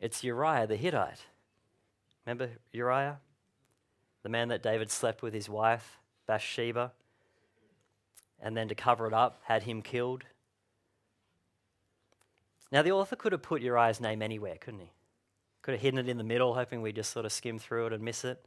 It's 0.00 0.24
Uriah 0.24 0.66
the 0.66 0.76
Hittite. 0.76 1.20
Remember 2.24 2.50
Uriah? 2.72 3.18
The 4.22 4.28
man 4.28 4.48
that 4.48 4.62
David 4.62 4.90
slept 4.90 5.22
with 5.22 5.32
his 5.32 5.48
wife, 5.48 5.98
Bathsheba, 6.26 6.92
and 8.40 8.56
then 8.56 8.68
to 8.68 8.74
cover 8.74 9.06
it 9.06 9.12
up, 9.12 9.40
had 9.44 9.62
him 9.62 9.82
killed. 9.82 10.24
Now, 12.72 12.82
the 12.82 12.92
author 12.92 13.14
could 13.14 13.32
have 13.32 13.42
put 13.42 13.62
Uriah's 13.62 14.00
name 14.00 14.22
anywhere, 14.22 14.56
couldn't 14.58 14.80
he? 14.80 14.90
Could 15.62 15.74
have 15.74 15.80
hidden 15.80 16.00
it 16.00 16.08
in 16.08 16.18
the 16.18 16.24
middle, 16.24 16.54
hoping 16.54 16.82
we 16.82 16.92
just 16.92 17.12
sort 17.12 17.24
of 17.24 17.32
skim 17.32 17.58
through 17.58 17.86
it 17.86 17.92
and 17.92 18.02
miss 18.02 18.24
it. 18.24 18.44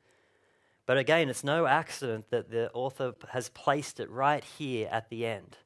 But 0.86 0.98
again, 0.98 1.30
it's 1.30 1.44
no 1.44 1.66
accident 1.66 2.30
that 2.32 2.52
the 2.52 2.72
author 2.74 3.14
has 3.30 3.50
placed 3.50 4.00
it 4.00 4.10
right 4.10 4.44
here 4.44 4.90
at 4.92 5.10
the 5.10 5.26
end. 5.26 5.58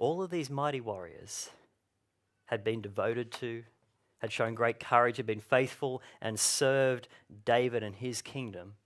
All 0.00 0.22
of 0.22 0.30
these 0.30 0.48
mighty 0.48 0.80
warriors 0.80 1.50
had 2.46 2.64
been 2.64 2.80
devoted 2.80 3.30
to, 3.32 3.64
had 4.18 4.32
shown 4.32 4.54
great 4.54 4.80
courage, 4.80 5.18
had 5.18 5.26
been 5.26 5.40
faithful, 5.40 6.02
and 6.22 6.40
served 6.40 7.06
David 7.44 7.82
and 7.82 7.94
his 7.94 8.22
kingdom. 8.22 8.76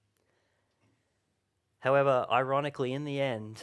However, 1.79 2.27
ironically, 2.29 2.93
in 2.93 3.05
the 3.05 3.21
end, 3.21 3.63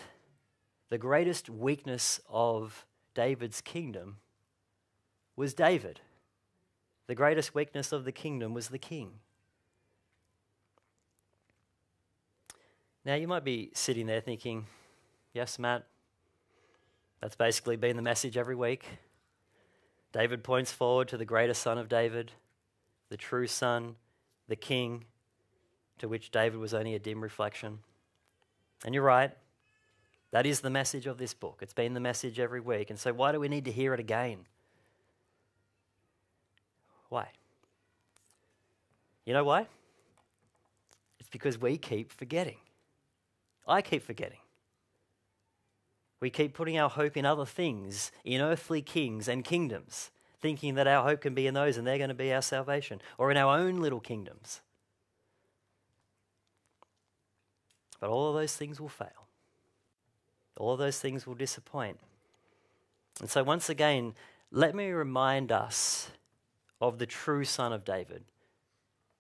the 0.90 0.98
greatest 0.98 1.50
weakness 1.50 2.22
of 2.30 2.86
David's 3.14 3.60
kingdom 3.60 4.18
was 5.36 5.54
David. 5.54 6.00
The 7.08 7.16
greatest 7.16 7.54
weakness 7.54 7.92
of 7.92 8.06
the 8.06 8.14
kingdom 8.14 8.54
was 8.54 8.70
the 8.70 8.78
king. 8.78 9.16
Now, 13.04 13.16
you 13.16 13.28
might 13.28 13.44
be 13.44 13.72
sitting 13.74 14.06
there 14.06 14.22
thinking, 14.22 14.68
yes, 15.34 15.60
Matt, 15.60 15.86
that's 17.22 17.36
basically 17.36 17.76
been 17.76 17.96
the 17.96 18.02
message 18.02 18.36
every 18.36 18.56
week. 18.56 18.86
David 20.12 20.44
points 20.44 20.72
forward 20.72 21.08
to 21.10 21.18
the 21.18 21.26
greater 21.26 21.54
son 21.54 21.78
of 21.78 21.88
David, 21.88 22.32
the 23.10 23.18
true 23.18 23.48
son, 23.48 23.96
the 24.48 24.56
king, 24.56 25.06
to 26.00 26.08
which 26.08 26.32
David 26.32 26.60
was 26.60 26.74
only 26.74 26.96
a 26.96 27.00
dim 27.00 27.22
reflection. 27.22 27.80
And 28.84 28.94
you're 28.94 29.04
right. 29.04 29.32
That 30.32 30.46
is 30.46 30.62
the 30.62 30.70
message 30.70 31.06
of 31.06 31.18
this 31.18 31.34
book. 31.34 31.60
It's 31.62 31.74
been 31.74 31.94
the 31.94 32.00
message 32.00 32.40
every 32.40 32.60
week. 32.60 32.90
And 32.90 32.98
so, 32.98 33.14
why 33.14 33.32
do 33.32 33.40
we 33.40 33.48
need 33.48 33.66
to 33.66 33.72
hear 33.72 33.94
it 33.94 34.00
again? 34.00 34.40
Why? 37.10 37.28
You 39.26 39.34
know 39.34 39.44
why? 39.44 39.68
It's 41.20 41.30
because 41.30 41.60
we 41.60 41.78
keep 41.78 42.12
forgetting. 42.12 42.58
I 43.68 43.82
keep 43.82 44.04
forgetting. 44.04 44.40
We 46.22 46.30
keep 46.30 46.54
putting 46.54 46.78
our 46.78 46.90
hope 46.90 47.18
in 47.18 47.26
other 47.26 47.46
things, 47.46 48.12
in 48.24 48.42
earthly 48.42 48.82
kings 48.82 49.28
and 49.28 49.44
kingdoms, 49.44 50.12
thinking 50.40 50.76
that 50.76 50.88
our 50.88 51.04
hope 51.04 51.22
can 51.22 51.34
be 51.34 51.48
in 51.48 51.56
those 51.56 51.78
and 51.78 51.86
they're 51.86 51.98
going 51.98 52.10
to 52.10 52.16
be 52.16 52.32
our 52.32 52.44
salvation, 52.44 53.02
or 53.18 53.32
in 53.32 53.38
our 53.38 53.58
own 53.58 53.78
little 53.78 54.00
kingdoms. 54.00 54.62
But 58.00 58.10
all 58.10 58.30
of 58.30 58.36
those 58.36 58.56
things 58.56 58.80
will 58.80 58.90
fail. 58.90 59.28
All 60.58 60.74
of 60.74 60.80
those 60.80 61.00
things 61.00 61.26
will 61.26 61.36
disappoint. 61.36 62.00
And 63.20 63.30
so, 63.30 63.44
once 63.44 63.70
again, 63.70 64.14
let 64.52 64.76
me 64.76 64.92
remind 64.92 65.52
us 65.52 66.12
of 66.80 67.00
the 67.00 67.06
true 67.06 67.46
Son 67.46 67.74
of 67.74 67.84
David, 67.84 68.26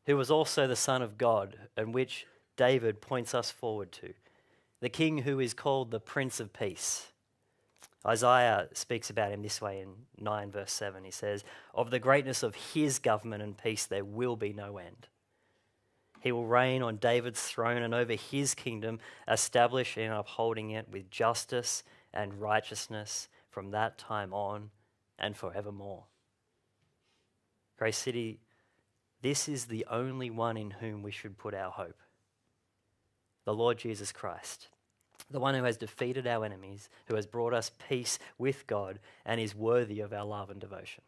who 0.05 0.17
was 0.17 0.29
also 0.29 0.67
the 0.67 0.75
Son 0.75 1.01
of 1.01 1.17
God, 1.17 1.57
and 1.75 1.93
which 1.93 2.27
David 2.57 3.01
points 3.01 3.33
us 3.33 3.49
forward 3.49 3.91
to 3.93 4.13
the 4.81 4.89
king 4.89 5.19
who 5.19 5.39
is 5.39 5.53
called 5.53 5.91
the 5.91 5.99
Prince 5.99 6.39
of 6.39 6.51
Peace. 6.51 7.07
Isaiah 8.05 8.67
speaks 8.73 9.11
about 9.11 9.31
him 9.31 9.43
this 9.43 9.61
way 9.61 9.79
in 9.79 9.93
9, 10.17 10.51
verse 10.51 10.73
7. 10.73 11.03
He 11.03 11.11
says, 11.11 11.43
Of 11.75 11.91
the 11.91 11.99
greatness 11.99 12.41
of 12.41 12.55
his 12.55 12.97
government 12.97 13.43
and 13.43 13.55
peace 13.55 13.85
there 13.85 14.03
will 14.03 14.35
be 14.35 14.53
no 14.53 14.79
end. 14.79 15.07
He 16.19 16.31
will 16.31 16.47
reign 16.47 16.81
on 16.81 16.97
David's 16.97 17.41
throne 17.41 17.83
and 17.83 17.93
over 17.93 18.13
his 18.13 18.55
kingdom, 18.55 18.99
establishing 19.27 20.05
and 20.05 20.13
upholding 20.13 20.71
it 20.71 20.87
with 20.91 21.11
justice 21.11 21.83
and 22.13 22.41
righteousness 22.41 23.27
from 23.49 23.71
that 23.71 23.99
time 23.99 24.33
on 24.33 24.71
and 25.19 25.37
forevermore. 25.37 26.05
Grace 27.77 27.97
City, 27.97 28.39
this 29.21 29.47
is 29.47 29.65
the 29.65 29.85
only 29.89 30.31
one 30.31 30.57
in 30.57 30.71
whom 30.71 31.03
we 31.03 31.11
should 31.11 31.37
put 31.37 31.53
our 31.53 31.71
hope 31.71 31.99
the 33.45 33.53
Lord 33.53 33.77
Jesus 33.77 34.11
Christ, 34.11 34.67
the 35.29 35.39
one 35.39 35.55
who 35.55 35.63
has 35.63 35.77
defeated 35.77 36.27
our 36.27 36.45
enemies, 36.45 36.89
who 37.07 37.15
has 37.15 37.25
brought 37.25 37.53
us 37.53 37.71
peace 37.89 38.19
with 38.37 38.67
God, 38.67 38.99
and 39.25 39.39
is 39.39 39.55
worthy 39.55 39.99
of 39.99 40.13
our 40.13 40.25
love 40.25 40.49
and 40.49 40.59
devotion. 40.59 41.03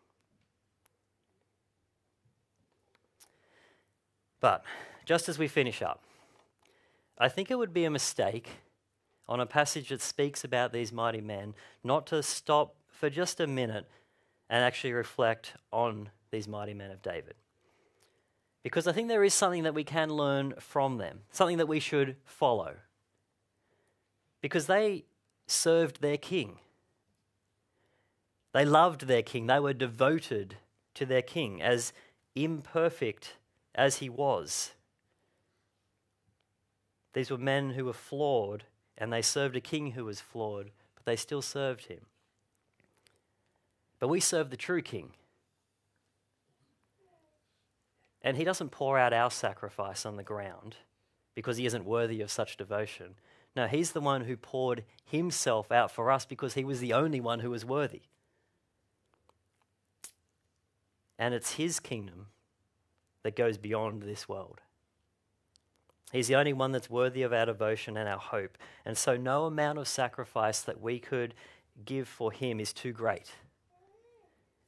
But 4.39 4.63
just 5.05 5.29
as 5.29 5.37
we 5.37 5.47
finish 5.47 5.81
up, 5.81 6.01
I 7.17 7.29
think 7.29 7.49
it 7.49 7.57
would 7.57 7.73
be 7.73 7.85
a 7.85 7.89
mistake 7.89 8.49
on 9.29 9.39
a 9.39 9.45
passage 9.45 9.89
that 9.89 10.01
speaks 10.01 10.43
about 10.43 10.73
these 10.73 10.91
mighty 10.91 11.21
men 11.21 11.53
not 11.83 12.05
to 12.07 12.21
stop 12.21 12.75
for 12.89 13.09
just 13.09 13.39
a 13.39 13.47
minute 13.47 13.85
and 14.49 14.63
actually 14.63 14.93
reflect 14.93 15.53
on 15.71 16.09
these 16.31 16.47
mighty 16.47 16.73
men 16.73 16.91
of 16.91 17.01
David 17.01 17.35
because 18.63 18.87
I 18.87 18.93
think 18.93 19.09
there 19.09 19.23
is 19.23 19.33
something 19.33 19.63
that 19.63 19.75
we 19.75 19.83
can 19.83 20.09
learn 20.09 20.53
from 20.57 20.97
them, 20.97 21.19
something 21.31 21.57
that 21.57 21.67
we 21.67 21.81
should 21.81 22.15
follow. 22.25 22.75
Because 24.41 24.67
they 24.67 25.03
served 25.45 26.01
their 26.01 26.17
king. 26.17 26.59
They 28.53 28.65
loved 28.65 29.07
their 29.07 29.21
king. 29.21 29.47
They 29.47 29.59
were 29.59 29.73
devoted 29.73 30.55
to 30.93 31.05
their 31.05 31.21
king, 31.21 31.61
as 31.61 31.91
imperfect 32.35 33.35
as 33.75 33.97
he 33.97 34.09
was. 34.09 34.71
These 37.13 37.29
were 37.29 37.37
men 37.37 37.71
who 37.71 37.85
were 37.85 37.93
flawed, 37.93 38.63
and 38.97 39.11
they 39.11 39.21
served 39.21 39.55
a 39.55 39.61
king 39.61 39.91
who 39.91 40.05
was 40.05 40.21
flawed, 40.21 40.71
but 40.95 41.05
they 41.05 41.15
still 41.15 41.41
served 41.41 41.87
him. 41.87 42.01
But 43.99 44.07
we 44.07 44.19
serve 44.19 44.49
the 44.49 44.57
true 44.57 44.81
king. 44.81 45.11
And 48.23 48.37
he 48.37 48.43
doesn't 48.43 48.69
pour 48.69 48.97
out 48.97 49.13
our 49.13 49.29
sacrifice 49.29 50.05
on 50.05 50.15
the 50.15 50.23
ground 50.23 50.77
because 51.35 51.57
he 51.57 51.65
isn't 51.65 51.85
worthy 51.85 52.21
of 52.21 52.31
such 52.31 52.57
devotion. 52.57 53.15
No, 53.55 53.67
he's 53.67 53.91
the 53.91 54.01
one 54.01 54.23
who 54.23 54.37
poured 54.37 54.83
himself 55.05 55.71
out 55.71 55.91
for 55.91 56.09
us 56.09 56.25
because 56.25 56.53
he 56.53 56.63
was 56.63 56.79
the 56.79 56.93
only 56.93 57.19
one 57.19 57.41
who 57.41 57.49
was 57.49 57.65
worthy. 57.65 58.01
And 61.19 61.33
it's 61.33 61.53
his 61.53 61.79
kingdom 61.79 62.27
that 63.23 63.35
goes 63.35 63.57
beyond 63.57 64.03
this 64.03 64.27
world. 64.27 64.61
He's 66.11 66.27
the 66.27 66.35
only 66.35 66.53
one 66.53 66.71
that's 66.71 66.89
worthy 66.89 67.23
of 67.23 67.33
our 67.33 67.47
devotion 67.47 67.97
and 67.97 68.07
our 68.07 68.19
hope. 68.19 68.57
And 68.85 68.97
so, 68.97 69.17
no 69.17 69.45
amount 69.45 69.79
of 69.79 69.87
sacrifice 69.87 70.61
that 70.61 70.79
we 70.79 70.99
could 70.99 71.33
give 71.85 72.07
for 72.07 72.31
him 72.31 72.59
is 72.59 72.71
too 72.71 72.91
great. 72.91 73.31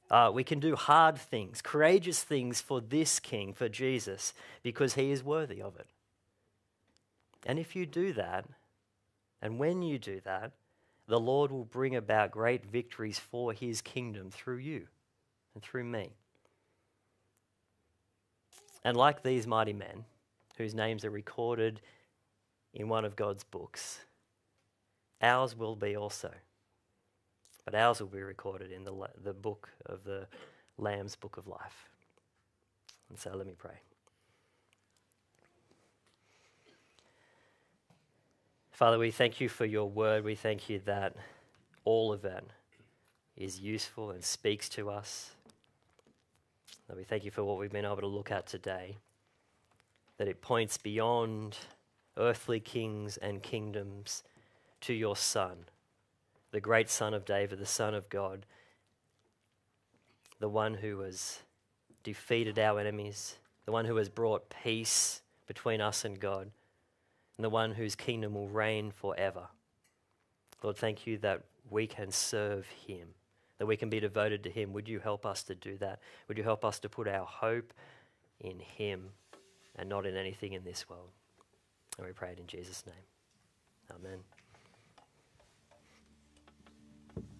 Uh, 0.09 0.31
we 0.33 0.43
can 0.43 0.59
do 0.59 0.75
hard 0.75 1.17
things, 1.17 1.61
courageous 1.61 2.23
things 2.23 2.61
for 2.61 2.79
this 2.79 3.19
King, 3.19 3.53
for 3.53 3.67
Jesus, 3.67 4.33
because 4.61 4.93
he 4.93 5.11
is 5.11 5.23
worthy 5.23 5.61
of 5.61 5.75
it. 5.77 5.87
And 7.45 7.57
if 7.57 7.75
you 7.75 7.85
do 7.85 8.13
that, 8.13 8.45
and 9.41 9.59
when 9.59 9.81
you 9.81 9.97
do 9.97 10.21
that, 10.25 10.51
the 11.07 11.19
Lord 11.19 11.51
will 11.51 11.65
bring 11.65 11.95
about 11.95 12.31
great 12.31 12.65
victories 12.65 13.19
for 13.19 13.53
his 13.53 13.81
kingdom 13.81 14.31
through 14.31 14.57
you 14.57 14.87
and 15.53 15.63
through 15.63 15.83
me. 15.83 16.11
And 18.83 18.95
like 18.95 19.23
these 19.23 19.47
mighty 19.47 19.73
men, 19.73 20.05
whose 20.57 20.73
names 20.73 21.03
are 21.03 21.11
recorded 21.11 21.81
in 22.73 22.89
one 22.89 23.05
of 23.05 23.15
God's 23.15 23.43
books, 23.43 23.99
ours 25.21 25.55
will 25.55 25.75
be 25.75 25.95
also 25.95 26.31
but 27.65 27.75
ours 27.75 27.99
will 27.99 28.07
be 28.07 28.21
recorded 28.21 28.71
in 28.71 28.85
the, 28.85 28.93
the 29.23 29.33
book 29.33 29.69
of 29.87 30.03
the 30.03 30.27
Lamb's 30.77 31.15
Book 31.15 31.37
of 31.37 31.47
Life. 31.47 31.89
And 33.09 33.19
so 33.19 33.35
let 33.35 33.47
me 33.47 33.55
pray. 33.57 33.79
Father, 38.71 38.99
we 38.99 39.09
thank 39.11 39.39
you 39.39 39.49
for 39.49 39.65
your 39.65 39.89
word. 39.89 40.23
We 40.23 40.35
thank 40.35 40.69
you 40.69 40.79
that 40.85 41.15
all 41.85 42.11
of 42.11 42.25
it 42.25 42.43
is 43.37 43.59
useful 43.59 44.11
and 44.11 44.23
speaks 44.23 44.67
to 44.69 44.89
us. 44.89 45.31
That 46.87 46.97
we 46.97 47.03
thank 47.03 47.25
you 47.25 47.31
for 47.31 47.43
what 47.43 47.57
we've 47.57 47.71
been 47.71 47.85
able 47.85 47.97
to 47.97 48.07
look 48.07 48.31
at 48.31 48.47
today. 48.47 48.97
That 50.17 50.27
it 50.27 50.41
points 50.41 50.77
beyond 50.77 51.57
earthly 52.17 52.59
kings 52.59 53.17
and 53.17 53.41
kingdoms 53.41 54.23
to 54.81 54.93
your 54.93 55.15
Son, 55.15 55.65
the 56.55 56.61
great 56.61 56.89
Son 56.89 57.13
of 57.13 57.25
David, 57.25 57.59
the 57.59 57.65
Son 57.65 57.93
of 57.93 58.07
God, 58.07 58.45
the 60.39 60.47
one 60.47 60.73
who 60.75 61.01
has 61.01 61.39
defeated 62.01 62.57
our 62.57 62.79
enemies, 62.79 63.35
the 63.65 63.73
one 63.73 63.83
who 63.83 63.97
has 63.97 64.07
brought 64.07 64.49
peace 64.63 65.21
between 65.47 65.81
us 65.81 66.05
and 66.05 66.17
God, 66.17 66.49
and 67.35 67.43
the 67.43 67.49
one 67.49 67.73
whose 67.73 67.93
kingdom 67.93 68.35
will 68.35 68.47
reign 68.47 68.89
forever. 68.89 69.47
Lord, 70.63 70.77
thank 70.77 71.05
you 71.05 71.17
that 71.17 71.41
we 71.69 71.87
can 71.87 72.09
serve 72.09 72.65
him, 72.87 73.09
that 73.57 73.65
we 73.65 73.75
can 73.75 73.89
be 73.89 73.99
devoted 73.99 74.41
to 74.43 74.49
him. 74.49 74.71
Would 74.71 74.87
you 74.87 74.99
help 74.99 75.25
us 75.25 75.43
to 75.43 75.55
do 75.55 75.77
that? 75.79 75.99
Would 76.29 76.37
you 76.37 76.45
help 76.45 76.63
us 76.63 76.79
to 76.79 76.87
put 76.87 77.09
our 77.09 77.25
hope 77.25 77.73
in 78.39 78.59
him 78.59 79.09
and 79.75 79.89
not 79.89 80.05
in 80.05 80.15
anything 80.15 80.53
in 80.53 80.63
this 80.63 80.87
world? 80.87 81.09
And 81.97 82.07
we 82.07 82.13
pray 82.13 82.31
it 82.31 82.39
in 82.39 82.47
Jesus' 82.47 82.85
name. 82.87 82.95
Amen. 83.91 84.19